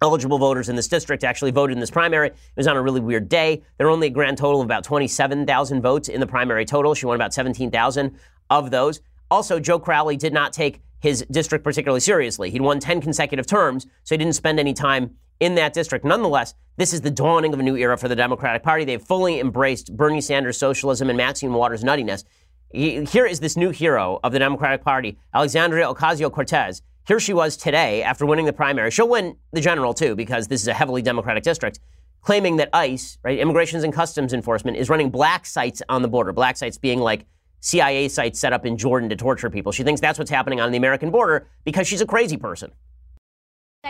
[0.00, 2.28] eligible voters in this district, actually voted in this primary.
[2.28, 3.62] It was on a really weird day.
[3.76, 6.94] There were only a grand total of about 27,000 votes in the primary total.
[6.94, 8.16] She won about 17,000
[8.48, 9.00] of those.
[9.30, 12.50] Also, Joe Crowley did not take his district particularly seriously.
[12.50, 16.04] He'd won 10 consecutive terms, so he didn't spend any time in that district.
[16.04, 18.84] Nonetheless, this is the dawning of a new era for the Democratic Party.
[18.84, 22.24] They've fully embraced Bernie Sanders' socialism and Maxine Waters' nuttiness.
[22.72, 26.82] Here is this new hero of the Democratic Party, Alexandria Ocasio Cortez.
[27.08, 28.90] Here she was today after winning the primary.
[28.92, 31.80] She'll win the general too, because this is a heavily Democratic district,
[32.20, 36.32] claiming that ICE, right, Immigrations and Customs Enforcement, is running black sites on the border.
[36.32, 37.26] Black sites being like
[37.60, 39.72] CIA sites set up in Jordan to torture people.
[39.72, 42.70] She thinks that's what's happening on the American border because she's a crazy person.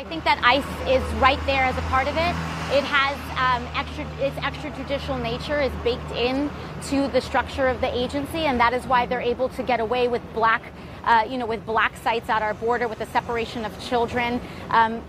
[0.01, 2.35] I think that ICE is right there as a part of it.
[2.75, 6.49] It has um, extra, its extrajudicial nature is baked in
[6.85, 10.09] to the structure of the agency, and that is why they're able to get away
[10.09, 10.63] with black,
[11.05, 14.41] uh, you know, with black sites at our border, with the separation of children.
[14.71, 15.05] Um,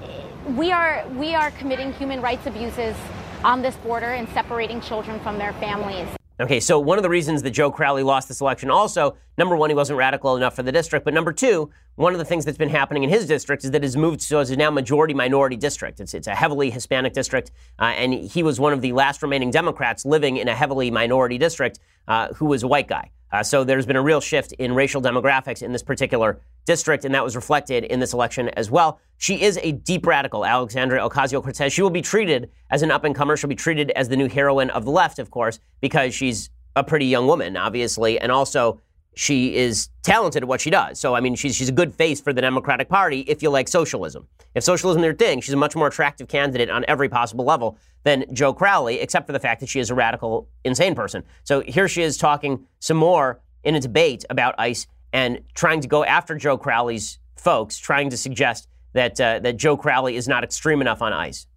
[0.57, 2.97] we are we are committing human rights abuses
[3.45, 6.09] on this border and separating children from their families.
[6.41, 9.69] Okay, so one of the reasons that Joe Crowley lost this election also, number one,
[9.69, 12.57] he wasn't radical enough for the district, but number two, one of the things that's
[12.57, 15.99] been happening in his district is that it's moved so it's now majority minority district.
[15.99, 19.51] It's, it's a heavily Hispanic district, uh, and he was one of the last remaining
[19.51, 23.11] Democrats living in a heavily minority district uh, who was a white guy.
[23.31, 27.15] Uh, so there's been a real shift in racial demographics in this particular district, and
[27.15, 28.99] that was reflected in this election as well.
[29.17, 31.71] She is a deep radical, Alexandria Ocasio Cortez.
[31.71, 33.37] She will be treated as an up and comer.
[33.37, 36.83] She'll be treated as the new heroine of the left, of course, because she's a
[36.83, 38.81] pretty young woman, obviously, and also
[39.15, 40.99] she is talented at what she does.
[40.99, 43.67] So, I mean, she's, she's a good face for the Democratic Party if you like
[43.67, 44.27] socialism.
[44.55, 47.77] If socialism is their thing, she's a much more attractive candidate on every possible level
[48.03, 51.23] than Joe Crowley, except for the fact that she is a radical, insane person.
[51.43, 55.87] So here she is talking some more in a debate about ICE and trying to
[55.87, 60.43] go after Joe Crowley's folks, trying to suggest that, uh, that Joe Crowley is not
[60.43, 61.47] extreme enough on ICE.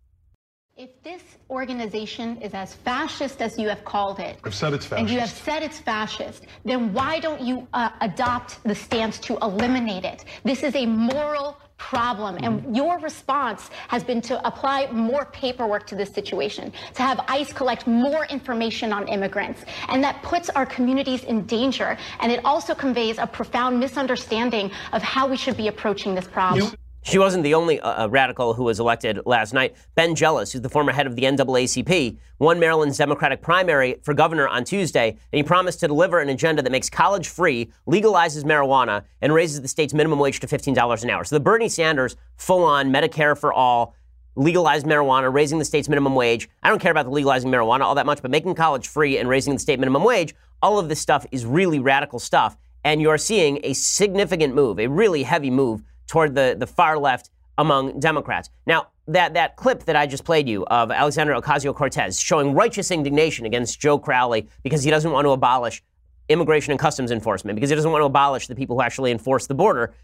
[0.76, 1.22] If this
[1.54, 5.00] organization is as fascist as you have called it, I've said it's fascist.
[5.00, 9.38] and you have said it's fascist, then why don't you uh, adopt the stance to
[9.38, 10.24] eliminate it?
[10.44, 12.36] This is a moral problem.
[12.42, 12.74] And mm-hmm.
[12.74, 17.86] your response has been to apply more paperwork to this situation, to have ICE collect
[17.86, 19.64] more information on immigrants.
[19.88, 21.96] And that puts our communities in danger.
[22.20, 26.70] And it also conveys a profound misunderstanding of how we should be approaching this problem.
[26.70, 29.76] You- she wasn't the only uh, uh, radical who was elected last night.
[29.94, 34.48] Ben Jealous, who's the former head of the NAACP, won Maryland's Democratic primary for governor
[34.48, 39.04] on Tuesday, and he promised to deliver an agenda that makes college free, legalizes marijuana,
[39.20, 41.24] and raises the state's minimum wage to $15 an hour.
[41.24, 43.94] So the Bernie Sanders full on Medicare for all,
[44.34, 46.48] legalized marijuana, raising the state's minimum wage.
[46.62, 49.28] I don't care about the legalizing marijuana all that much, but making college free and
[49.28, 52.56] raising the state minimum wage, all of this stuff is really radical stuff.
[52.82, 57.30] And you're seeing a significant move, a really heavy move toward the, the far left
[57.58, 58.50] among Democrats.
[58.66, 62.90] Now, that, that clip that I just played you of Alexandria Ocasio Cortez showing righteous
[62.90, 65.82] indignation against Joe Crowley because he doesn't want to abolish
[66.28, 69.46] immigration and customs enforcement, because he doesn't want to abolish the people who actually enforce
[69.46, 69.94] the border.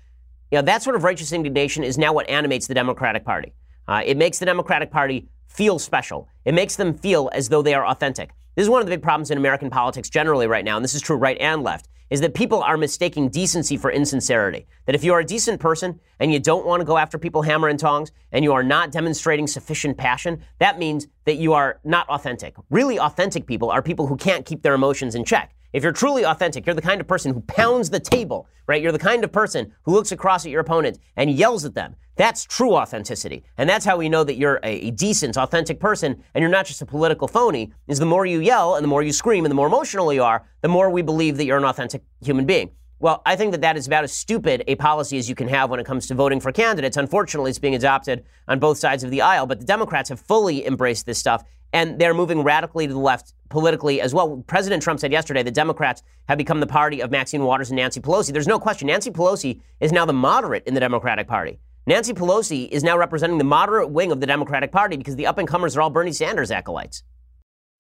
[0.51, 3.55] You know, that sort of righteous indignation is now what animates the Democratic Party.
[3.89, 6.29] Uh, it makes the Democratic Party feel special.
[6.45, 8.33] It makes them feel as though they are authentic.
[8.55, 10.95] This is one of the big problems in American politics generally right now, and this
[10.95, 14.67] is true right and left is that people are mistaking decency for insincerity.
[14.87, 17.43] That if you are a decent person and you don't want to go after people
[17.43, 21.81] hammer and tongs and you are not demonstrating sufficient passion, that means that you are
[21.85, 22.57] not authentic.
[22.69, 25.55] Really authentic people are people who can't keep their emotions in check.
[25.73, 28.83] If you're truly authentic, you're the kind of person who pounds the table, right?
[28.83, 31.95] You're the kind of person who looks across at your opponent and yells at them.
[32.17, 33.45] That's true authenticity.
[33.57, 36.67] And that's how we know that you're a, a, decent, authentic person and you're not
[36.67, 39.51] just a political phony, is the more you yell and the more you scream and
[39.51, 42.71] the more emotional you are, the more we believe that you're an authentic human being.
[42.99, 45.71] Well, I think that that is about as stupid a policy as you can have
[45.71, 46.99] when it comes to voting for candidates.
[46.99, 50.67] Unfortunately, it's being adopted on both sides of the aisle, but the Democrats have fully
[50.67, 54.43] embraced this stuff and they're moving radically to the left politically as well.
[54.47, 58.01] President Trump said yesterday the Democrats have become the party of Maxine Waters and Nancy
[58.01, 58.33] Pelosi.
[58.33, 58.87] There's no question.
[58.87, 61.59] Nancy Pelosi is now the moderate in the Democratic Party.
[61.87, 65.39] Nancy Pelosi is now representing the moderate wing of the Democratic Party because the up
[65.39, 67.03] and comers are all Bernie Sanders acolytes.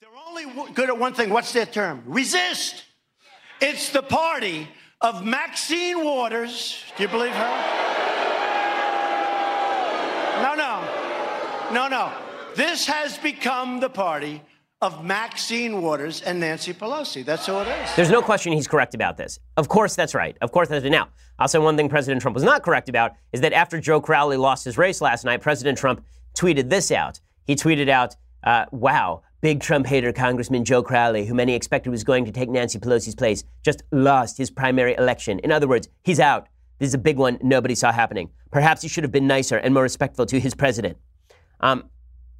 [0.00, 1.31] They're only good at one thing.
[1.31, 2.03] What's their term?
[2.07, 2.85] Resist.
[3.61, 4.68] It's the party
[5.00, 6.83] of Maxine Waters.
[6.96, 7.90] Do you believe her?
[10.42, 10.83] No, no.
[11.72, 12.29] No, no.
[12.56, 14.42] This has become the party
[14.82, 17.24] of Maxine Waters and Nancy Pelosi.
[17.24, 17.96] That's who it is.
[17.96, 19.38] There's no question he's correct about this.
[19.56, 20.36] Of course, that's right.
[20.40, 20.90] Of course, that's right.
[20.90, 21.08] Now,
[21.38, 24.36] I'll say one thing President Trump was not correct about is that after Joe Crowley
[24.36, 26.04] lost his race last night, President Trump
[26.36, 27.20] tweeted this out.
[27.44, 32.04] He tweeted out, uh, wow, big Trump hater Congressman Joe Crowley, who many expected was
[32.04, 35.38] going to take Nancy Pelosi's place, just lost his primary election.
[35.40, 36.48] In other words, he's out.
[36.78, 38.30] This is a big one nobody saw happening.
[38.50, 40.96] Perhaps he should have been nicer and more respectful to his president.
[41.60, 41.84] Um,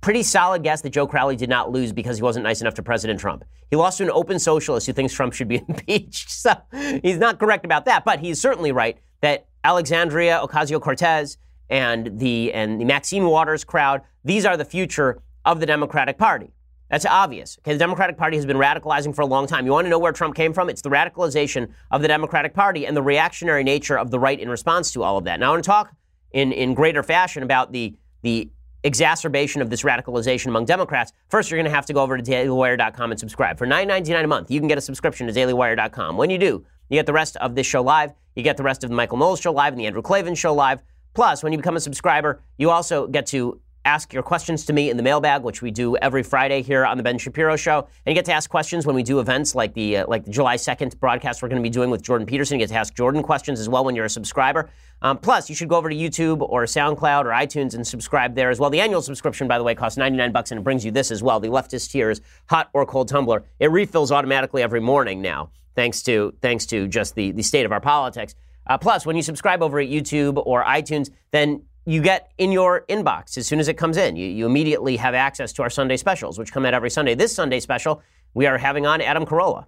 [0.01, 2.83] pretty solid guess that Joe Crowley did not lose because he wasn't nice enough to
[2.83, 3.45] President Trump.
[3.69, 6.31] He lost to an open socialist who thinks Trump should be impeached.
[6.41, 6.55] So
[7.03, 11.37] he's not correct about that, but he's certainly right that Alexandria Ocasio Cortez
[11.69, 16.51] and the and the Maxine Waters crowd, these are the future of the Democratic Party.
[16.89, 17.59] That's obvious.
[17.61, 19.67] Okay, the Democratic Party has been radicalizing for a long time.
[19.67, 20.71] You want to know where Trump came from?
[20.71, 24.49] It's the radicalization of the Democratic Party and the reactionary nature of the right in
[24.49, 25.39] response to all of that.
[25.41, 25.95] Now I want to talk
[26.33, 28.51] in, in greater fashion about the the
[28.85, 32.23] exacerbation of this radicalization among Democrats, first you're going to have to go over to
[32.23, 33.59] dailywire.com and subscribe.
[33.59, 36.17] For $9.99 a month, you can get a subscription to dailywire.com.
[36.17, 38.85] When you do, you get the rest of this show live, you get the rest
[38.85, 40.83] of the Michael Knowles show live and the Andrew Klavan show live.
[41.15, 44.91] Plus, when you become a subscriber, you also get to ask your questions to me
[44.91, 47.79] in the mailbag, which we do every Friday here on the Ben Shapiro Show.
[47.79, 50.31] And you get to ask questions when we do events like the uh, like the
[50.31, 52.59] July 2nd broadcast we're going to be doing with Jordan Peterson.
[52.59, 54.71] You get to ask Jordan questions as well when you're a subscriber.
[55.03, 58.51] Um, plus, you should go over to YouTube or SoundCloud or iTunes and subscribe there
[58.51, 58.69] as well.
[58.69, 61.23] The annual subscription, by the way, costs 99 bucks and it brings you this as
[61.23, 61.41] well.
[61.41, 63.45] The leftist tears hot or cold tumbler.
[63.59, 67.73] It refills automatically every morning now, thanks to thanks to just the, the state of
[67.73, 68.35] our politics.
[68.67, 72.85] Uh, plus, when you subscribe over at YouTube or iTunes, then you get in your
[72.89, 74.17] inbox as soon as it comes in.
[74.17, 77.15] You, you immediately have access to our Sunday specials, which come out every Sunday.
[77.15, 78.03] This Sunday special,
[78.35, 79.65] we are having on Adam Carolla.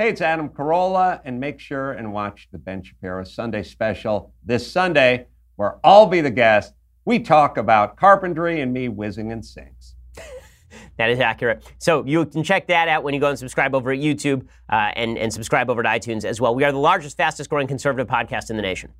[0.00, 4.70] Hey, it's Adam Carolla, and make sure and watch the Ben Shapiro Sunday special this
[4.70, 6.72] Sunday, where I'll be the guest.
[7.04, 9.96] We talk about carpentry and me whizzing in sinks.
[10.98, 11.64] That is accurate.
[11.78, 14.90] So you can check that out when you go and subscribe over at YouTube uh,
[14.94, 16.54] and, and subscribe over to iTunes as well.
[16.54, 18.92] We are the largest, fastest growing conservative podcast in the nation.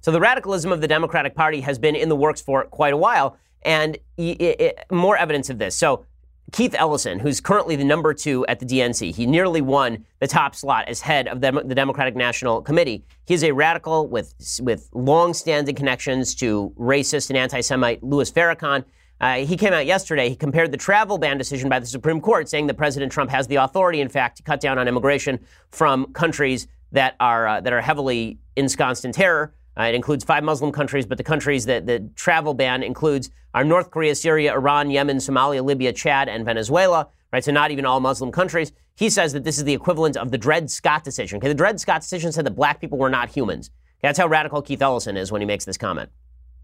[0.00, 2.96] So the radicalism of the Democratic Party has been in the works for quite a
[2.96, 5.74] while, and it, it, more evidence of this.
[5.74, 6.04] So
[6.52, 10.54] Keith Ellison, who's currently the number two at the DNC, he nearly won the top
[10.54, 13.04] slot as head of the, the Democratic National Committee.
[13.26, 18.84] He's a radical with with long-standing connections to racist and anti-Semite Louis Farrakhan.
[19.20, 20.28] Uh, he came out yesterday.
[20.28, 23.46] He compared the travel ban decision by the Supreme Court, saying that President Trump has
[23.46, 25.38] the authority, in fact, to cut down on immigration
[25.70, 29.54] from countries that are uh, that are heavily ensconced in terror.
[29.78, 33.64] Uh, it includes five Muslim countries, but the countries that the travel ban includes are
[33.64, 37.08] North Korea, Syria, Iran, Yemen, Somalia, Libya, Chad, and Venezuela.
[37.32, 38.72] Right, so not even all Muslim countries.
[38.94, 41.38] He says that this is the equivalent of the Dred Scott decision.
[41.38, 43.70] Okay, the Dred Scott decision said that black people were not humans.
[44.02, 46.10] That's how radical Keith Ellison is when he makes this comment.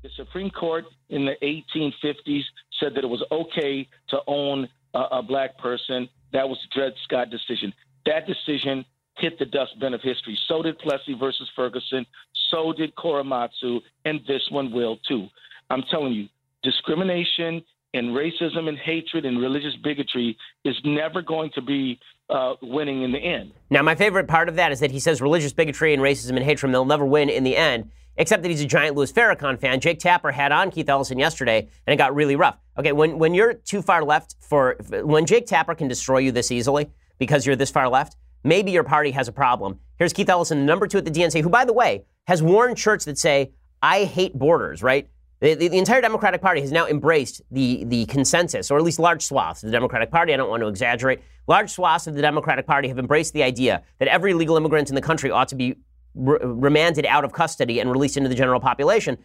[0.03, 2.43] The Supreme Court in the 1850s
[2.79, 6.09] said that it was okay to own a, a black person.
[6.33, 7.73] That was the Dred Scott decision.
[8.05, 8.85] That decision
[9.19, 10.39] hit the dustbin of history.
[10.49, 12.07] So did Plessy versus Ferguson.
[12.51, 15.27] So did Korematsu, and this one will too.
[15.71, 16.29] I'm telling you,
[16.63, 17.63] discrimination
[17.95, 21.99] and racism and hatred and religious bigotry is never going to be
[22.31, 23.53] uh, winning in the end.
[23.71, 26.45] Now, my favorite part of that is that he says religious bigotry and racism and
[26.45, 27.91] hatred they'll never win in the end.
[28.21, 29.79] Except that he's a giant Louis Farrakhan fan.
[29.79, 32.59] Jake Tapper had on Keith Ellison yesterday, and it got really rough.
[32.77, 36.51] Okay, when when you're too far left for when Jake Tapper can destroy you this
[36.51, 39.79] easily because you're this far left, maybe your party has a problem.
[39.97, 42.79] Here's Keith Ellison, the number two at the DNC, who, by the way, has warned
[42.79, 45.09] shirts that say, I hate borders, right?
[45.41, 48.99] The, the, the, entire Democratic Party has now embraced the, the consensus, or at least
[48.99, 50.35] large swaths of the Democratic Party.
[50.35, 51.21] I don't want to exaggerate.
[51.47, 54.97] Large swaths of the Democratic Party have embraced the idea that every legal immigrant in
[54.97, 55.77] the country ought to be
[56.15, 59.17] re- remanded out of custody and released into the general population.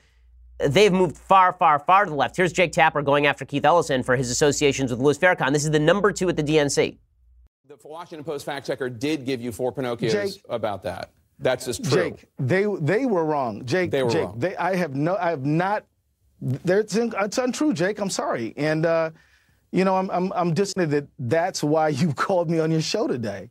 [0.59, 2.37] They've moved far, far, far to the left.
[2.37, 5.51] Here's Jake Tapper going after Keith Ellison for his associations with Louis Farrakhan.
[5.51, 6.97] This is the number two at the DNC.
[7.65, 11.11] The Washington Post fact checker did give you four Pinocchios Jake, about that.
[11.39, 12.09] That's just true.
[12.09, 13.65] Jake, they they were wrong.
[13.65, 14.37] Jake, they were Jake, wrong.
[14.37, 15.85] They, I have no, I have not.
[16.41, 17.99] It's, it's untrue, Jake.
[17.99, 19.11] I'm sorry, and uh,
[19.71, 23.07] you know, I'm I'm I'm disappointed that that's why you called me on your show
[23.07, 23.49] today.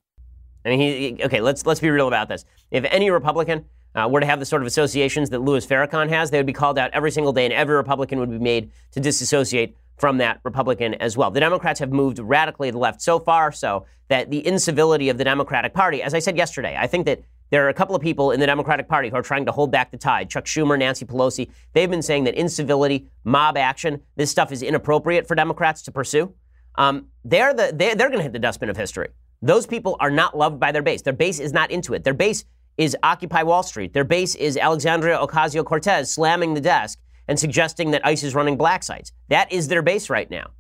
[0.67, 2.45] I mean, he, okay, let's let's be real about this.
[2.71, 6.31] If any Republican uh, were to have the sort of associations that Louis Farrakhan has,
[6.31, 9.01] they would be called out every single day, and every Republican would be made to
[9.01, 11.31] disassociate from that Republican as well.
[11.31, 15.17] The Democrats have moved radically to the left so far so that the incivility of
[15.17, 18.03] the Democratic Party, as I said yesterday, I think that there are a couple of
[18.03, 20.29] people in the Democratic Party who are trying to hold back the tide.
[20.29, 25.29] Chuck Schumer, Nancy Pelosi, they've been saying that incivility, mob action, this stuff is inappropriate
[25.29, 26.35] for Democrats to pursue.
[26.77, 29.09] um, they're the they're, they're going to hit the dustbin of history.
[29.41, 31.03] Those people are not loved by their base.
[31.03, 32.03] Their base is not into it.
[32.03, 32.45] Their base
[32.77, 33.93] is Occupy Wall Street.
[33.93, 36.99] Their base is Alexandria Ocasio Cortez slamming the desk
[37.33, 39.11] and suggesting that ICE is running black sites.
[39.29, 40.51] That is their base right now.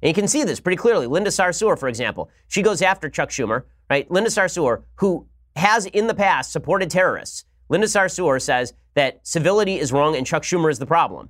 [0.00, 1.06] And you can see this pretty clearly.
[1.06, 4.10] Linda Sarsour, for example, she goes after Chuck Schumer, right?
[4.10, 5.26] Linda Sarsour, who
[5.56, 7.44] has in the past supported terrorists.
[7.68, 11.28] Linda Sarsour says that civility is wrong and Chuck Schumer is the problem.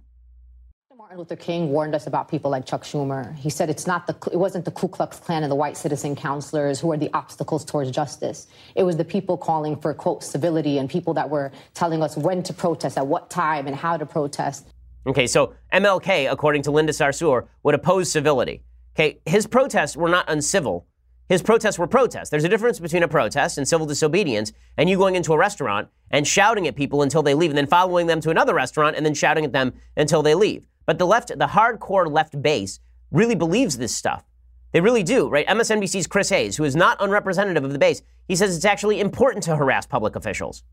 [1.13, 3.37] Martin Luther King warned us about people like Chuck Schumer.
[3.37, 6.17] He said it's not the it wasn't the Ku Klux Klan and the white citizen
[6.17, 8.47] counselors who are the obstacles towards justice.
[8.77, 12.43] It was the people calling for quote civility and people that were telling us when
[12.45, 14.72] to protest, at what time, and how to protest.
[15.07, 18.63] Okay, so MLK, according to Linda Sarsour, would oppose civility.
[18.95, 20.87] Okay, his protests were not uncivil.
[21.29, 22.31] His protests were protests.
[22.31, 25.89] There's a difference between a protest and civil disobedience and you going into a restaurant
[26.11, 29.07] and shouting at people until they leave and then following them to another restaurant and
[29.07, 30.67] then shouting at them until they leave.
[30.85, 32.81] But the left, the hardcore left base,
[33.11, 34.25] really believes this stuff.
[34.73, 35.47] They really do, right?
[35.47, 39.45] MSNBC's Chris Hayes, who is not unrepresentative of the base, he says it's actually important
[39.45, 40.65] to harass public officials.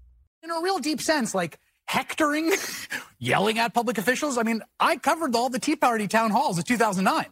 [0.44, 1.60] In a real deep sense, like
[1.90, 2.54] hectoring,
[3.20, 4.38] yelling at public officials.
[4.38, 7.26] I mean, I covered all the Tea Party town halls of 2009.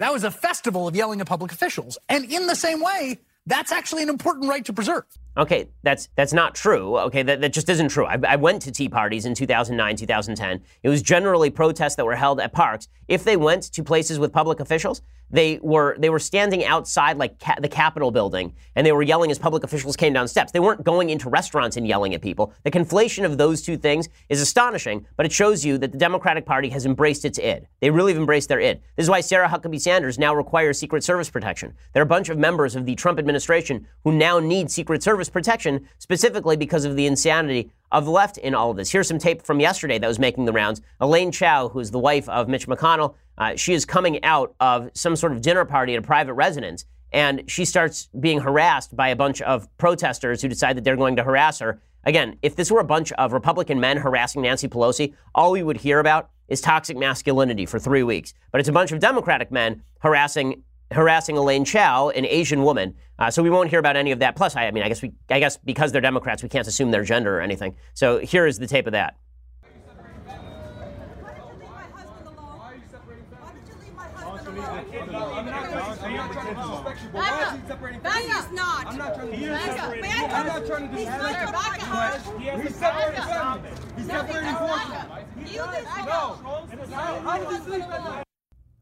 [0.00, 1.98] That was a festival of yelling at public officials.
[2.08, 5.04] And in the same way, that's actually an important right to preserve.
[5.36, 6.98] Okay, that's that's not true.
[6.98, 8.04] Okay, that, that just isn't true.
[8.04, 10.60] I, I went to tea parties in 2009, 2010.
[10.82, 12.88] It was generally protests that were held at parks.
[13.08, 15.00] If they went to places with public officials,
[15.32, 19.30] they were they were standing outside like ca- the Capitol building and they were yelling
[19.30, 20.52] as public officials came down steps.
[20.52, 22.52] They weren't going into restaurants and yelling at people.
[22.64, 26.44] The conflation of those two things is astonishing, but it shows you that the Democratic
[26.44, 27.66] Party has embraced its id.
[27.80, 28.80] They really have embraced their id.
[28.96, 31.72] This is why Sarah Huckabee Sanders now requires Secret Service protection.
[31.94, 35.21] There are a bunch of members of the Trump administration who now need Secret Service
[35.28, 38.90] protection specifically because of the insanity of the left in all of this.
[38.90, 40.80] Here's some tape from yesterday that was making the rounds.
[41.00, 44.90] Elaine Chao, who is the wife of Mitch McConnell, uh, she is coming out of
[44.94, 49.08] some sort of dinner party at a private residence, and she starts being harassed by
[49.08, 51.80] a bunch of protesters who decide that they're going to harass her.
[52.04, 55.76] Again, if this were a bunch of Republican men harassing Nancy Pelosi, all we would
[55.76, 58.34] hear about is toxic masculinity for three weeks.
[58.50, 62.94] But it's a bunch of Democratic men harassing harassing Elaine Chao, an Asian woman.
[63.18, 64.36] Uh, so we won't hear about any of that.
[64.36, 66.90] Plus, I, I mean, I guess we, I guess because they're Democrats, we can't assume
[66.90, 67.74] their gender or anything.
[67.94, 69.16] So here is the tape of that.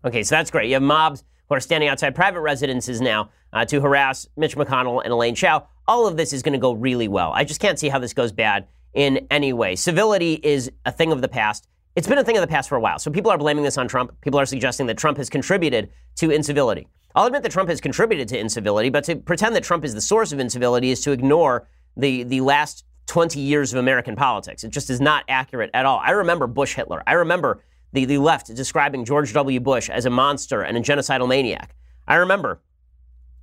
[0.03, 0.69] Okay, so that's great.
[0.69, 5.03] You have mobs who are standing outside private residences now uh, to harass Mitch McConnell
[5.03, 5.67] and Elaine Chao.
[5.87, 7.33] All of this is going to go really well.
[7.33, 9.75] I just can't see how this goes bad in any way.
[9.75, 11.67] Civility is a thing of the past.
[11.97, 13.01] It's been a thing of the past for a while.
[13.01, 14.19] So people are blaming this on Trump.
[14.21, 16.87] People are suggesting that Trump has contributed to incivility.
[17.17, 20.01] I'll admit that Trump has contributed to incivility, but to pretend that Trump is the
[20.01, 24.63] source of incivility is to ignore the, the last 20 years of American politics.
[24.63, 25.99] It just is not accurate at all.
[25.99, 27.03] I remember Bush Hitler.
[27.09, 29.61] I remember the, the left describing George W.
[29.61, 31.75] Bush as a monster and a genocidal maniac.
[32.07, 32.61] I remember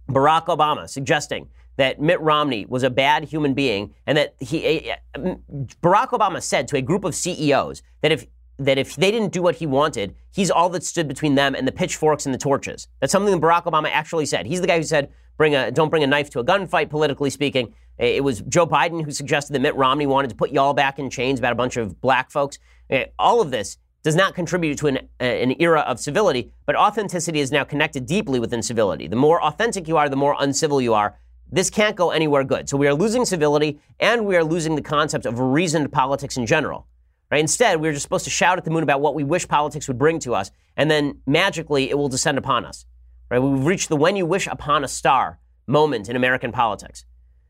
[0.10, 4.95] Barack Obama suggesting that Mitt Romney was a bad human being and that he eh,
[5.16, 8.26] Barack Obama said to a group of CEOs that if
[8.60, 11.68] that if they didn't do what he wanted, he's all that stood between them and
[11.68, 12.88] the pitchforks and the torches.
[13.00, 14.48] That's something that Barack Obama actually said.
[14.48, 17.30] He's the guy who said, "Bring a don't bring a knife to a gunfight." Politically
[17.30, 20.98] speaking, it was Joe Biden who suggested that Mitt Romney wanted to put y'all back
[20.98, 22.58] in chains about a bunch of black folks.
[22.89, 23.78] Eh, all of this
[24.08, 28.05] does not contribute to an, uh, an era of civility, but authenticity is now connected
[28.05, 29.05] deeply with incivility.
[29.05, 31.18] The more authentic you are, the more uncivil you are.
[31.51, 32.70] This can't go anywhere good.
[32.70, 36.45] So we are losing civility, and we are losing the concept of reasoned politics in
[36.45, 36.88] general.
[37.30, 37.41] Right?
[37.41, 39.97] Instead, we're just supposed to shout at the moon about what we wish politics would
[39.97, 42.86] bring to us, and then magically it will descend upon us.
[43.30, 43.39] Right?
[43.39, 45.38] We've reached the when you wish upon a star
[45.68, 47.03] moment in American politics.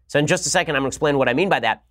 [0.07, 1.83] So in just a second, I'm going to explain what I mean by that.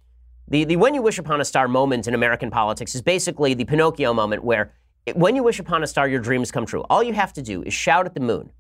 [0.49, 3.65] The, the when you wish upon a star moment in American politics is basically the
[3.65, 4.73] Pinocchio moment where
[5.05, 6.85] it, when you wish upon a star, your dreams come true.
[6.89, 8.51] All you have to do is shout at the moon,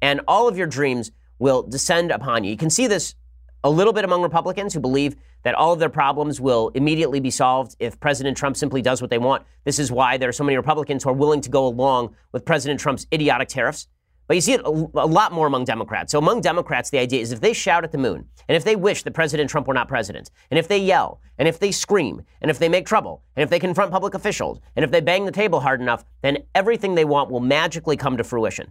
[0.00, 2.50] and all of your dreams will descend upon you.
[2.50, 3.14] You can see this
[3.62, 7.30] a little bit among Republicans who believe that all of their problems will immediately be
[7.30, 9.42] solved if President Trump simply does what they want.
[9.64, 12.44] This is why there are so many Republicans who are willing to go along with
[12.44, 13.86] President Trump's idiotic tariffs.
[14.26, 16.12] But you see it a, lot more among Democrats.
[16.12, 18.76] So among Democrats, the idea is if they shout at the moon, and if they
[18.76, 22.22] wish that President Trump were not president, and if they yell, and if they scream,
[22.40, 25.26] and if they make trouble, and if they confront public officials, and if they bang
[25.26, 28.70] the table hard enough, then everything they want will magically come to fruition.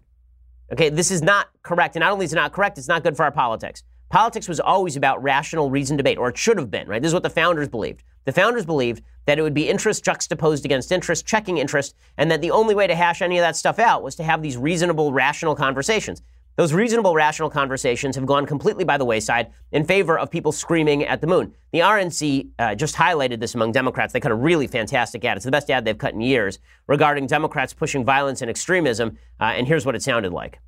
[0.72, 1.96] Okay, this is not correct.
[1.96, 3.84] And not only is it not correct, it's not good for our politics.
[4.14, 7.02] Politics was always about rational, reasoned debate, or it should have been, right?
[7.02, 8.04] This is what the founders believed.
[8.26, 12.40] The founders believed that it would be interest juxtaposed against interest, checking interest, and that
[12.40, 15.12] the only way to hash any of that stuff out was to have these reasonable,
[15.14, 16.22] rational conversations.
[16.58, 21.04] Those reasonable, rational conversations have gone completely by the wayside in favor of people screaming
[21.06, 21.52] at the moon.
[21.72, 24.14] The RNC uh, just highlighted this among Democrats.
[24.14, 25.38] They cut a really fantastic ad.
[25.38, 29.18] It's the best ad they've cut in years regarding Democrats pushing violence and extremism.
[29.40, 30.60] Uh, and here's what it sounded like.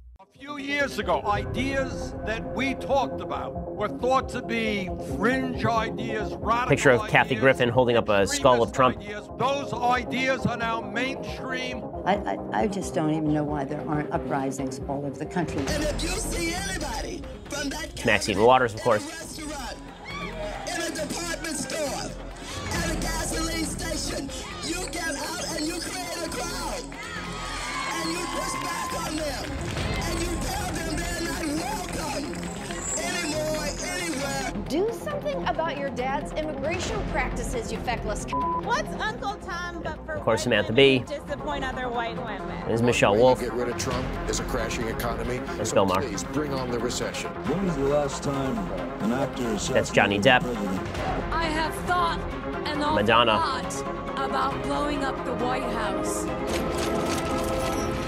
[0.46, 6.34] A few years ago, ideas that we talked about were thought to be fringe ideas,
[6.36, 9.00] radical Picture of Kathy Griffin holding up a skull of Trump.
[9.00, 9.28] ideas.
[9.39, 11.84] Those ideas are now mainstream.
[12.06, 15.58] I, I, I just don't even know why there aren't uprisings all over the country.
[15.62, 19.04] And if you see anybody from that Maxine Waters, of course.
[19.04, 19.78] restaurant,
[20.12, 22.12] in a department store,
[22.70, 24.30] at a gasoline station,
[24.64, 26.84] you get out and you create a crowd.
[27.98, 29.64] And you push back on them.
[34.76, 38.26] Do something about your dad's immigration practices, you feckless.
[38.65, 40.99] What's Uncle Tom but for Of course, Samantha Bee.
[40.99, 42.67] disappoint other white women?
[42.67, 43.39] There's Michelle Wolf.
[43.39, 45.38] Get rid of Trump is a crashing economy.
[45.55, 46.01] That's so Bill Maher.
[46.01, 47.32] please bring on the recession.
[47.45, 48.57] When was the last time
[49.01, 50.43] an actor said That's Johnny Depp.
[51.32, 52.19] I have thought
[52.65, 53.32] an awful Madonna.
[53.32, 56.26] lot about blowing up the White House.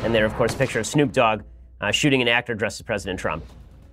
[0.04, 1.44] And there, of course, a picture of Snoop Dogg
[1.80, 3.46] uh, shooting an actor dressed as President Trump.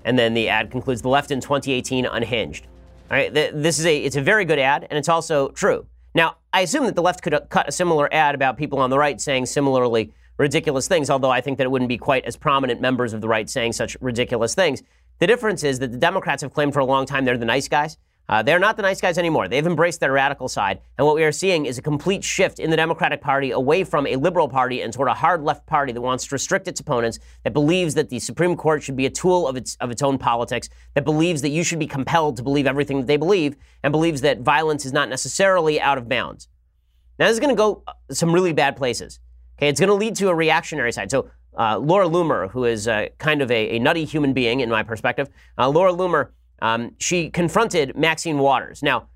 [0.05, 2.67] And then the ad concludes: "The left in 2018 unhinged."
[3.11, 5.87] All right, th- this is a it's a very good ad, and it's also true.
[6.15, 8.91] Now, I assume that the left could uh, cut a similar ad about people on
[8.91, 12.37] the right saying similarly ridiculous things, although I think that it wouldn't be quite as
[12.37, 14.83] prominent members of the right saying such ridiculous things.
[15.19, 17.69] The difference is that the Democrats have claimed for a long time they're the nice
[17.69, 17.99] guys.
[18.29, 19.49] Uh, they're not the nice guys anymore.
[19.49, 20.81] They've embraced their radical side.
[20.97, 24.07] And what we are seeing is a complete shift in the Democratic Party away from
[24.07, 27.19] a liberal party and toward a hard left party that wants to restrict its opponents,
[27.43, 30.17] that believes that the Supreme Court should be a tool of its, of its own
[30.17, 33.93] politics, that believes that you should be compelled to believe everything that they believe, and
[33.93, 36.49] believes that violence is not necessarily out of bounds.
[37.19, 39.21] Now, this is going to go uh, some really bad places.
[39.59, 41.11] Okay, it's going to lead to a reactionary side.
[41.11, 44.71] So, uh, Laura Loomer, who is uh, kind of a, a nutty human being in
[44.71, 46.31] my perspective, uh, Laura Loomer,
[46.61, 48.83] um, she confronted Maxine Waters.
[48.83, 49.09] Now,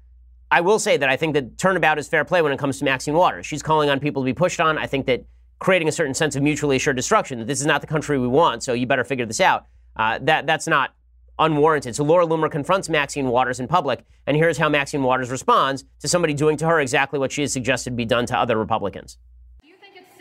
[0.50, 2.84] I will say that I think that turnabout is fair play when it comes to
[2.84, 3.46] Maxine Waters.
[3.46, 4.78] She's calling on people to be pushed on.
[4.78, 5.24] I think that
[5.58, 8.28] creating a certain sense of mutually assured destruction, that this is not the country we
[8.28, 9.66] want, so you better figure this out,
[9.96, 10.94] uh, that, that's not
[11.38, 11.94] unwarranted.
[11.94, 16.08] So Laura Loomer confronts Maxine Waters in public, and here's how Maxine Waters responds to
[16.08, 19.18] somebody doing to her exactly what she has suggested be done to other Republicans.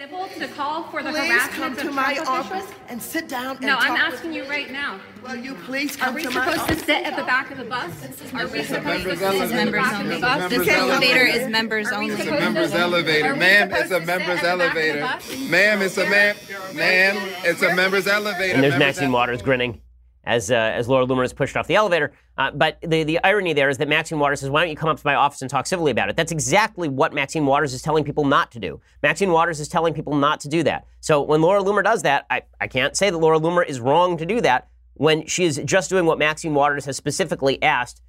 [0.10, 2.82] Civil to call for the Please harassment come to of my Trump office officials?
[2.90, 5.00] and sit down and No, talk I'm with asking you right now.
[5.24, 6.86] Will you please Are come we to my supposed to office?
[6.86, 7.92] sit at the back of the bus?
[8.34, 10.50] Are we supposed to sit at the back of the bus?
[10.50, 12.14] This elevator is members only.
[12.14, 13.36] It's a members elevator.
[13.36, 15.02] Ma'am, it's a members elevator.
[15.50, 16.36] Ma'am, it's a ma'am.
[16.74, 18.54] Ma'am, it's a members elevator.
[18.54, 19.82] And there's Members Maxine Waters grinning
[20.28, 22.12] as, uh, as Laura Loomer is pushed off the elevator.
[22.38, 24.90] Uh, but the, the irony there is that Maxine Waters says, Why don't you come
[24.90, 26.18] up to my office and talk civilly about it?
[26.18, 28.80] That's exactly what Maxine Waters is telling people not to do.
[29.02, 30.86] Maxine Waters is telling people not to do that.
[31.00, 34.18] So when Laura Loomer does that, I, I can't say that Laura Loomer is wrong
[34.18, 38.02] to do that when she is just doing what Maxine Waters has specifically asked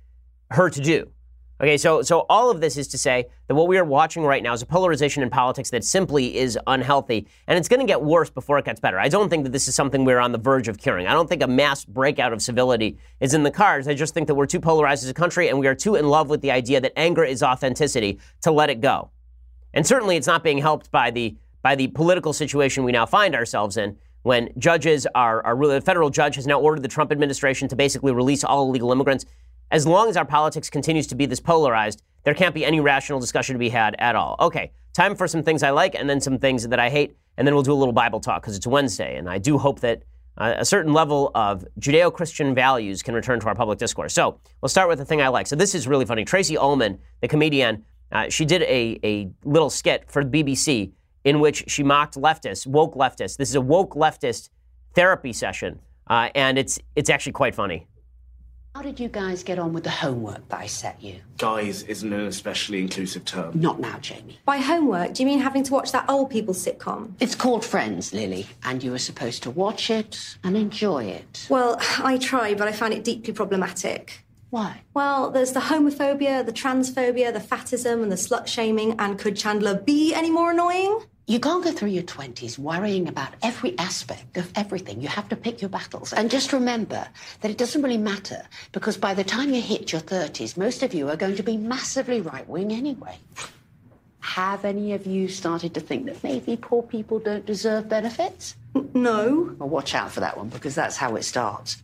[0.50, 1.08] her to do.
[1.60, 4.44] Okay, so so all of this is to say that what we are watching right
[4.44, 8.00] now is a polarization in politics that simply is unhealthy, and it's going to get
[8.00, 8.98] worse before it gets better.
[8.98, 11.08] I don't think that this is something we're on the verge of curing.
[11.08, 13.88] I don't think a mass breakout of civility is in the cards.
[13.88, 16.08] I just think that we're too polarized as a country, and we are too in
[16.08, 19.10] love with the idea that anger is authenticity to let it go.
[19.74, 23.34] And certainly, it's not being helped by the by the political situation we now find
[23.34, 23.96] ourselves in.
[24.22, 27.76] When judges are, are really, the federal judge has now ordered the Trump administration to
[27.76, 29.24] basically release all illegal immigrants
[29.70, 33.20] as long as our politics continues to be this polarized, there can't be any rational
[33.20, 34.36] discussion to be had at all.
[34.40, 37.46] Okay, time for some things I like and then some things that I hate, and
[37.46, 40.02] then we'll do a little Bible talk because it's Wednesday, and I do hope that
[40.38, 44.14] uh, a certain level of Judeo Christian values can return to our public discourse.
[44.14, 45.46] So we'll start with the thing I like.
[45.46, 46.24] So this is really funny.
[46.24, 50.92] Tracey Ullman, the comedian, uh, she did a, a little skit for the BBC
[51.24, 53.36] in which she mocked leftists, woke leftists.
[53.36, 54.50] This is a woke leftist
[54.94, 57.86] therapy session, uh, and it's it's actually quite funny.
[58.78, 61.16] How did you guys get on with the homework that I set you?
[61.36, 63.58] Guys isn't an especially inclusive term.
[63.58, 64.38] Not now, Jamie.
[64.44, 67.14] By homework, do you mean having to watch that old people sitcom?
[67.18, 71.48] It's called Friends, Lily, and you were supposed to watch it and enjoy it.
[71.50, 74.24] Well, I tried, but I found it deeply problematic.
[74.50, 74.82] Why?
[74.94, 79.74] Well, there's the homophobia, the transphobia, the fatism, and the slut shaming, and could Chandler
[79.74, 81.00] be any more annoying?
[81.28, 85.02] You can't go through your 20s worrying about every aspect of everything.
[85.02, 86.14] You have to pick your battles.
[86.14, 87.06] And just remember
[87.42, 90.94] that it doesn't really matter because by the time you hit your 30s, most of
[90.94, 93.18] you are going to be massively right wing anyway.
[94.20, 98.56] Have any of you started to think that maybe poor people don't deserve benefits?
[98.94, 99.54] No.
[99.58, 101.82] Well, watch out for that one because that's how it starts.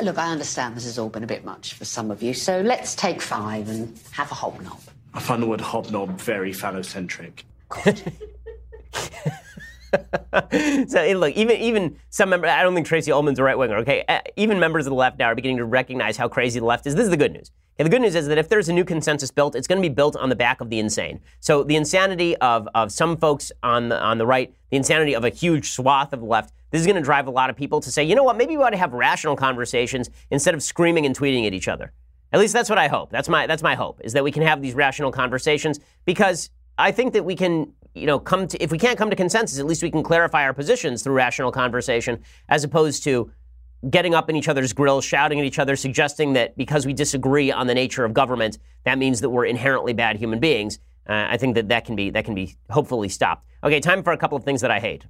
[0.00, 2.62] Look, I understand this has all been a bit much for some of you, so
[2.62, 4.80] let's take five and have a hobnob.
[5.12, 7.42] I find the word hobnob very phallocentric.
[10.88, 13.76] so look, even even some members, I don't think Tracey Ullman's a right winger.
[13.78, 16.66] Okay, Uh, even members of the left now are beginning to recognize how crazy the
[16.66, 16.94] left is.
[16.94, 17.50] This is the good news.
[17.78, 19.88] And the good news is that if there's a new consensus built, it's going to
[19.88, 21.20] be built on the back of the insane.
[21.38, 25.24] So the insanity of, of some folks on the, on the right, the insanity of
[25.24, 27.80] a huge swath of the left, this is going to drive a lot of people
[27.80, 31.06] to say, you know what, maybe we ought to have rational conversations instead of screaming
[31.06, 31.92] and tweeting at each other.
[32.32, 33.10] At least that's what I hope.
[33.10, 36.92] That's my that's my hope is that we can have these rational conversations because I
[36.92, 39.66] think that we can, you know, come to if we can't come to consensus, at
[39.66, 43.30] least we can clarify our positions through rational conversation as opposed to
[43.90, 47.52] getting up in each other's grills, shouting at each other, suggesting that because we disagree
[47.52, 50.78] on the nature of government, that means that we're inherently bad human beings.
[51.08, 53.46] Uh, I think that that can be that can be hopefully stopped.
[53.64, 55.06] Okay, time for a couple of things that I hate.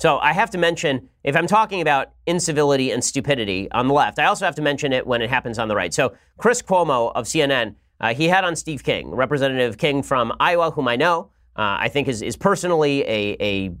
[0.00, 4.18] So I have to mention, if I'm talking about incivility and stupidity on the left,
[4.18, 5.92] I also have to mention it when it happens on the right.
[5.92, 10.70] So Chris Cuomo of CNN, uh, he had on Steve King, Representative King from Iowa,
[10.70, 13.74] whom I know, uh, I think is, is personally a, a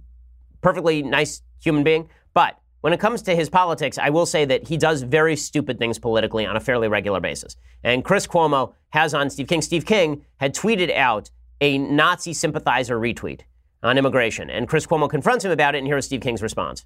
[0.60, 2.10] perfectly nice human being.
[2.34, 5.78] But when it comes to his politics, I will say that he does very stupid
[5.78, 7.56] things politically on a fairly regular basis.
[7.82, 9.62] And Chris Cuomo has on Steve King.
[9.62, 11.30] Steve King had tweeted out
[11.62, 13.40] a Nazi sympathizer retweet
[13.82, 14.50] on immigration.
[14.50, 16.84] And Chris Cuomo confronts him about it, and here is Steve King's response.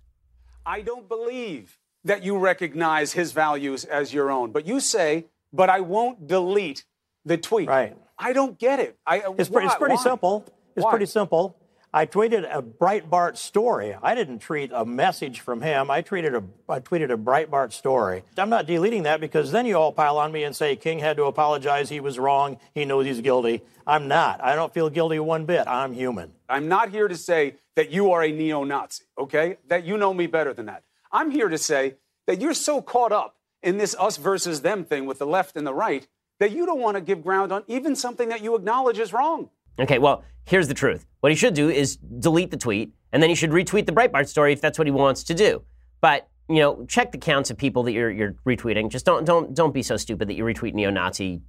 [0.67, 5.71] I don't believe that you recognize his values as your own, but you say, but
[5.71, 6.85] I won't delete
[7.25, 7.69] the tweet.
[7.69, 7.97] Right.
[8.19, 8.99] I don't get it.
[9.07, 10.03] I, It's, pre- it's pretty why?
[10.03, 10.45] simple.
[10.77, 10.91] It's Why?
[10.91, 11.57] pretty simple.
[11.95, 13.95] I tweeted a Breitbart story.
[14.03, 15.93] I didn't tweet a message from him.
[15.93, 18.25] I tweeted a I tweeted a Breitbart story.
[18.37, 21.17] I'm not deleting that because then you all pile on me and say King had
[21.19, 21.91] to apologize.
[21.91, 22.59] He was wrong.
[22.75, 23.63] He knows he's guilty.
[23.87, 24.43] I'm not.
[24.43, 25.69] I don't feel guilty one bit.
[25.69, 26.33] I'm human.
[26.49, 29.59] I'm not here to say that you are a neo Nazi, okay?
[29.69, 30.83] That you know me better than that.
[31.13, 31.95] I'm here to say
[32.27, 35.65] that you're so caught up in this us versus them thing with the left and
[35.65, 36.09] the right
[36.41, 39.51] that you don't want to give ground on even something that you acknowledge is wrong.
[39.79, 41.07] Okay, well, here's the truth.
[41.21, 44.29] What he should do is delete the tweet, and then he should retweet the Breitbart
[44.29, 45.63] story if that's what he wants to do.
[46.01, 48.91] But you know, check the counts of people that you're, you're retweeting.
[48.91, 51.41] Just don't don't don't be so stupid that you retweet neo-Nazi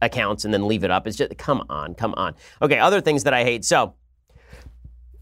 [0.00, 1.06] accounts and then leave it up.
[1.06, 2.34] It's just come on, come on.
[2.62, 3.64] Okay, other things that I hate.
[3.64, 3.94] So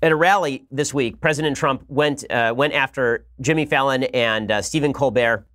[0.03, 4.61] at a rally this week, President Trump went uh, went after Jimmy Fallon and uh,
[4.61, 5.47] Stephen Colbert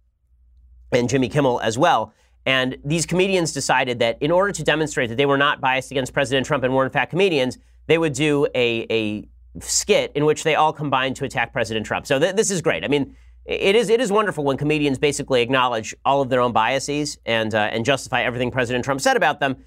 [0.91, 2.13] and Jimmy Kimmel as well.
[2.47, 6.13] And these comedians decided that in order to demonstrate that they were not biased against
[6.13, 9.27] President Trump and were in fact comedians, they would do a, a
[9.59, 12.07] skit in which they all combined to attack President Trump.
[12.07, 12.85] So th- this is great.
[12.85, 16.53] I mean, it is it is wonderful when comedians basically acknowledge all of their own
[16.53, 19.57] biases and uh, and justify everything President Trump said about them.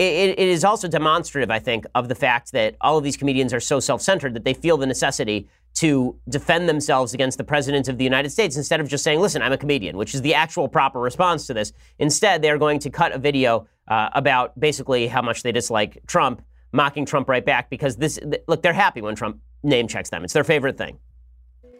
[0.00, 3.52] It, it is also demonstrative, I think, of the fact that all of these comedians
[3.52, 7.98] are so self-centered that they feel the necessity to defend themselves against the president of
[7.98, 10.68] the United States instead of just saying, "Listen, I'm a comedian," which is the actual
[10.68, 11.74] proper response to this.
[11.98, 16.42] Instead, they're going to cut a video uh, about basically how much they dislike Trump,
[16.72, 18.16] mocking Trump right back because this.
[18.16, 20.24] th- look, they're happy when Trump name checks them.
[20.24, 20.98] It's their favorite thing.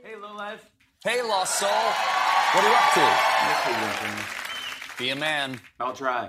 [0.05, 0.71] Hey, lowlife.
[1.03, 1.71] Hey, lost soul.
[1.71, 2.93] What are you up
[4.19, 5.03] to?
[5.03, 5.59] Be a man.
[5.81, 6.29] I'll try.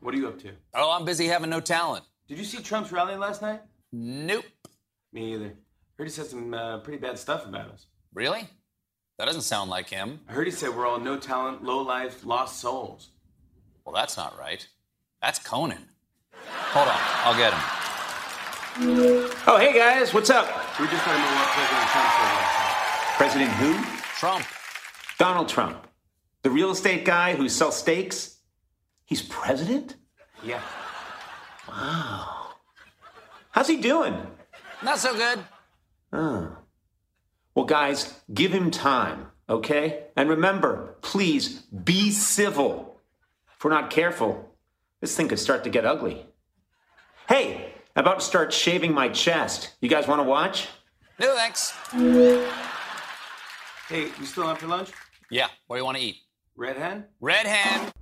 [0.00, 0.50] What are you up to?
[0.74, 2.04] Oh, I'm busy having no talent.
[2.26, 3.60] Did you see Trump's rally last night?
[3.92, 4.44] Nope.
[5.12, 5.52] Me either.
[5.98, 7.86] Heard he said some uh, pretty bad stuff about us.
[8.14, 8.48] Really?
[9.18, 10.20] That doesn't sound like him.
[10.28, 13.10] I heard he said we're all no talent, low life, lost souls.
[13.84, 14.66] Well, that's not right.
[15.20, 15.88] That's Conan.
[16.72, 17.60] Hold on, I'll get him.
[19.46, 20.46] Oh, hey guys, what's up?
[20.78, 23.16] We just want to know what President Trump said last night.
[23.18, 23.98] President who?
[24.18, 24.46] Trump.
[25.18, 25.86] Donald Trump.
[26.42, 28.36] The real estate guy who sells steaks?
[29.10, 29.96] He's president?
[30.42, 30.62] Yeah.
[31.68, 32.52] Wow.
[33.50, 34.14] How's he doing?
[34.84, 35.40] Not so good.
[36.12, 36.56] Oh.
[37.54, 40.04] Well, guys, give him time, okay?
[40.16, 41.48] And remember, please
[41.84, 43.00] be civil.
[43.56, 44.54] If we're not careful,
[45.00, 46.24] this thing could start to get ugly.
[47.28, 49.74] Hey, I'm about to start shaving my chest.
[49.80, 50.68] You guys want to watch?
[51.18, 51.72] No, thanks.
[53.88, 54.92] Hey, you still have after lunch?
[55.30, 56.18] Yeah, what do you want to eat?
[56.54, 57.06] Red hen?
[57.20, 57.92] Red hand.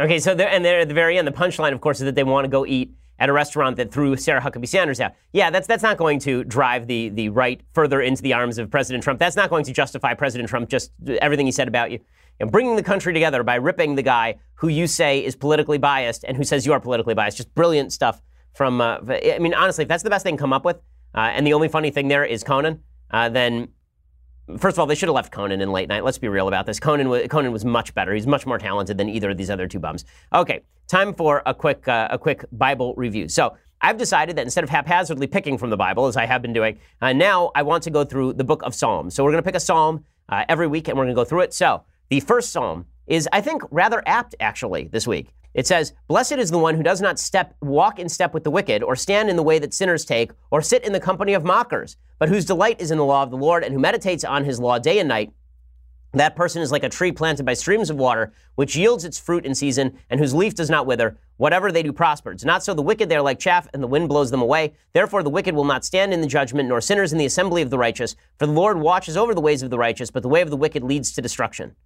[0.00, 1.28] Okay, so they're, and they're at the very end.
[1.28, 3.92] The punchline, of course, is that they want to go eat at a restaurant that
[3.92, 5.12] threw Sarah Huckabee Sanders out.
[5.32, 8.70] Yeah, that's that's not going to drive the the right further into the arms of
[8.70, 9.20] President Trump.
[9.20, 10.90] That's not going to justify President Trump just
[11.20, 12.00] everything he said about you.
[12.40, 16.24] And bringing the country together by ripping the guy who you say is politically biased
[16.24, 17.36] and who says you are politically biased.
[17.36, 18.22] Just brilliant stuff
[18.54, 18.80] from.
[18.80, 20.76] Uh, I mean, honestly, if that's the best can come up with,
[21.14, 23.68] uh, and the only funny thing there is Conan, uh, then
[24.58, 26.04] First of all, they should have left Conan in late night.
[26.04, 26.80] Let's be real about this.
[26.80, 28.14] Conan was, Conan was much better.
[28.14, 30.04] He's much more talented than either of these other two bums.
[30.32, 33.28] Okay, time for a quick uh, a quick Bible review.
[33.28, 36.52] So I've decided that instead of haphazardly picking from the Bible, as I have been
[36.52, 39.14] doing, uh, now I want to go through the book of Psalms.
[39.14, 41.24] So we're going to pick a psalm uh, every week and we're going to go
[41.24, 41.54] through it.
[41.54, 45.32] So the first psalm is, I think, rather apt actually this week.
[45.54, 48.50] It says, Blessed is the one who does not step, walk in step with the
[48.50, 51.44] wicked, or stand in the way that sinners take, or sit in the company of
[51.44, 54.44] mockers, but whose delight is in the law of the Lord, and who meditates on
[54.44, 55.32] his law day and night.
[56.12, 59.46] That person is like a tree planted by streams of water, which yields its fruit
[59.46, 61.16] in season, and whose leaf does not wither.
[61.36, 62.44] Whatever they do prospers.
[62.44, 64.74] Not so the wicked, they are like chaff, and the wind blows them away.
[64.92, 67.70] Therefore, the wicked will not stand in the judgment, nor sinners in the assembly of
[67.70, 68.16] the righteous.
[68.38, 70.56] For the Lord watches over the ways of the righteous, but the way of the
[70.56, 71.76] wicked leads to destruction.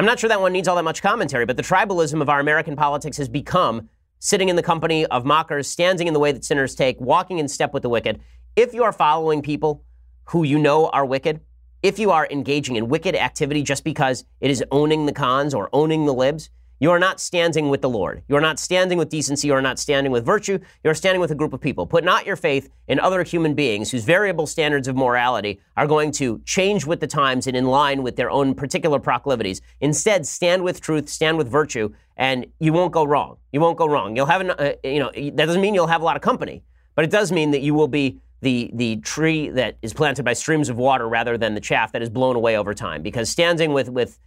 [0.00, 2.40] I'm not sure that one needs all that much commentary, but the tribalism of our
[2.40, 6.42] American politics has become sitting in the company of mockers, standing in the way that
[6.42, 8.18] sinners take, walking in step with the wicked.
[8.56, 9.84] If you are following people
[10.30, 11.40] who you know are wicked,
[11.82, 15.68] if you are engaging in wicked activity just because it is owning the cons or
[15.70, 16.48] owning the libs,
[16.80, 18.22] you are not standing with the Lord.
[18.26, 19.46] You are not standing with decency.
[19.48, 20.58] You are not standing with virtue.
[20.82, 21.86] You are standing with a group of people.
[21.86, 26.10] Put not your faith in other human beings whose variable standards of morality are going
[26.12, 29.60] to change with the times and in line with their own particular proclivities.
[29.82, 33.36] Instead, stand with truth, stand with virtue, and you won't go wrong.
[33.52, 34.16] You won't go wrong.
[34.16, 36.62] You'll have, an, uh, you know, that doesn't mean you'll have a lot of company,
[36.94, 40.32] but it does mean that you will be the, the tree that is planted by
[40.32, 43.02] streams of water rather than the chaff that is blown away over time.
[43.02, 44.18] Because standing with, with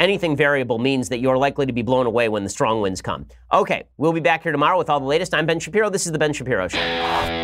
[0.00, 3.26] anything variable means that you're likely to be blown away when the strong winds come.
[3.52, 5.34] Okay, we'll be back here tomorrow with all the latest.
[5.34, 5.90] I'm Ben Shapiro.
[5.90, 7.43] This is The Ben Shapiro Show.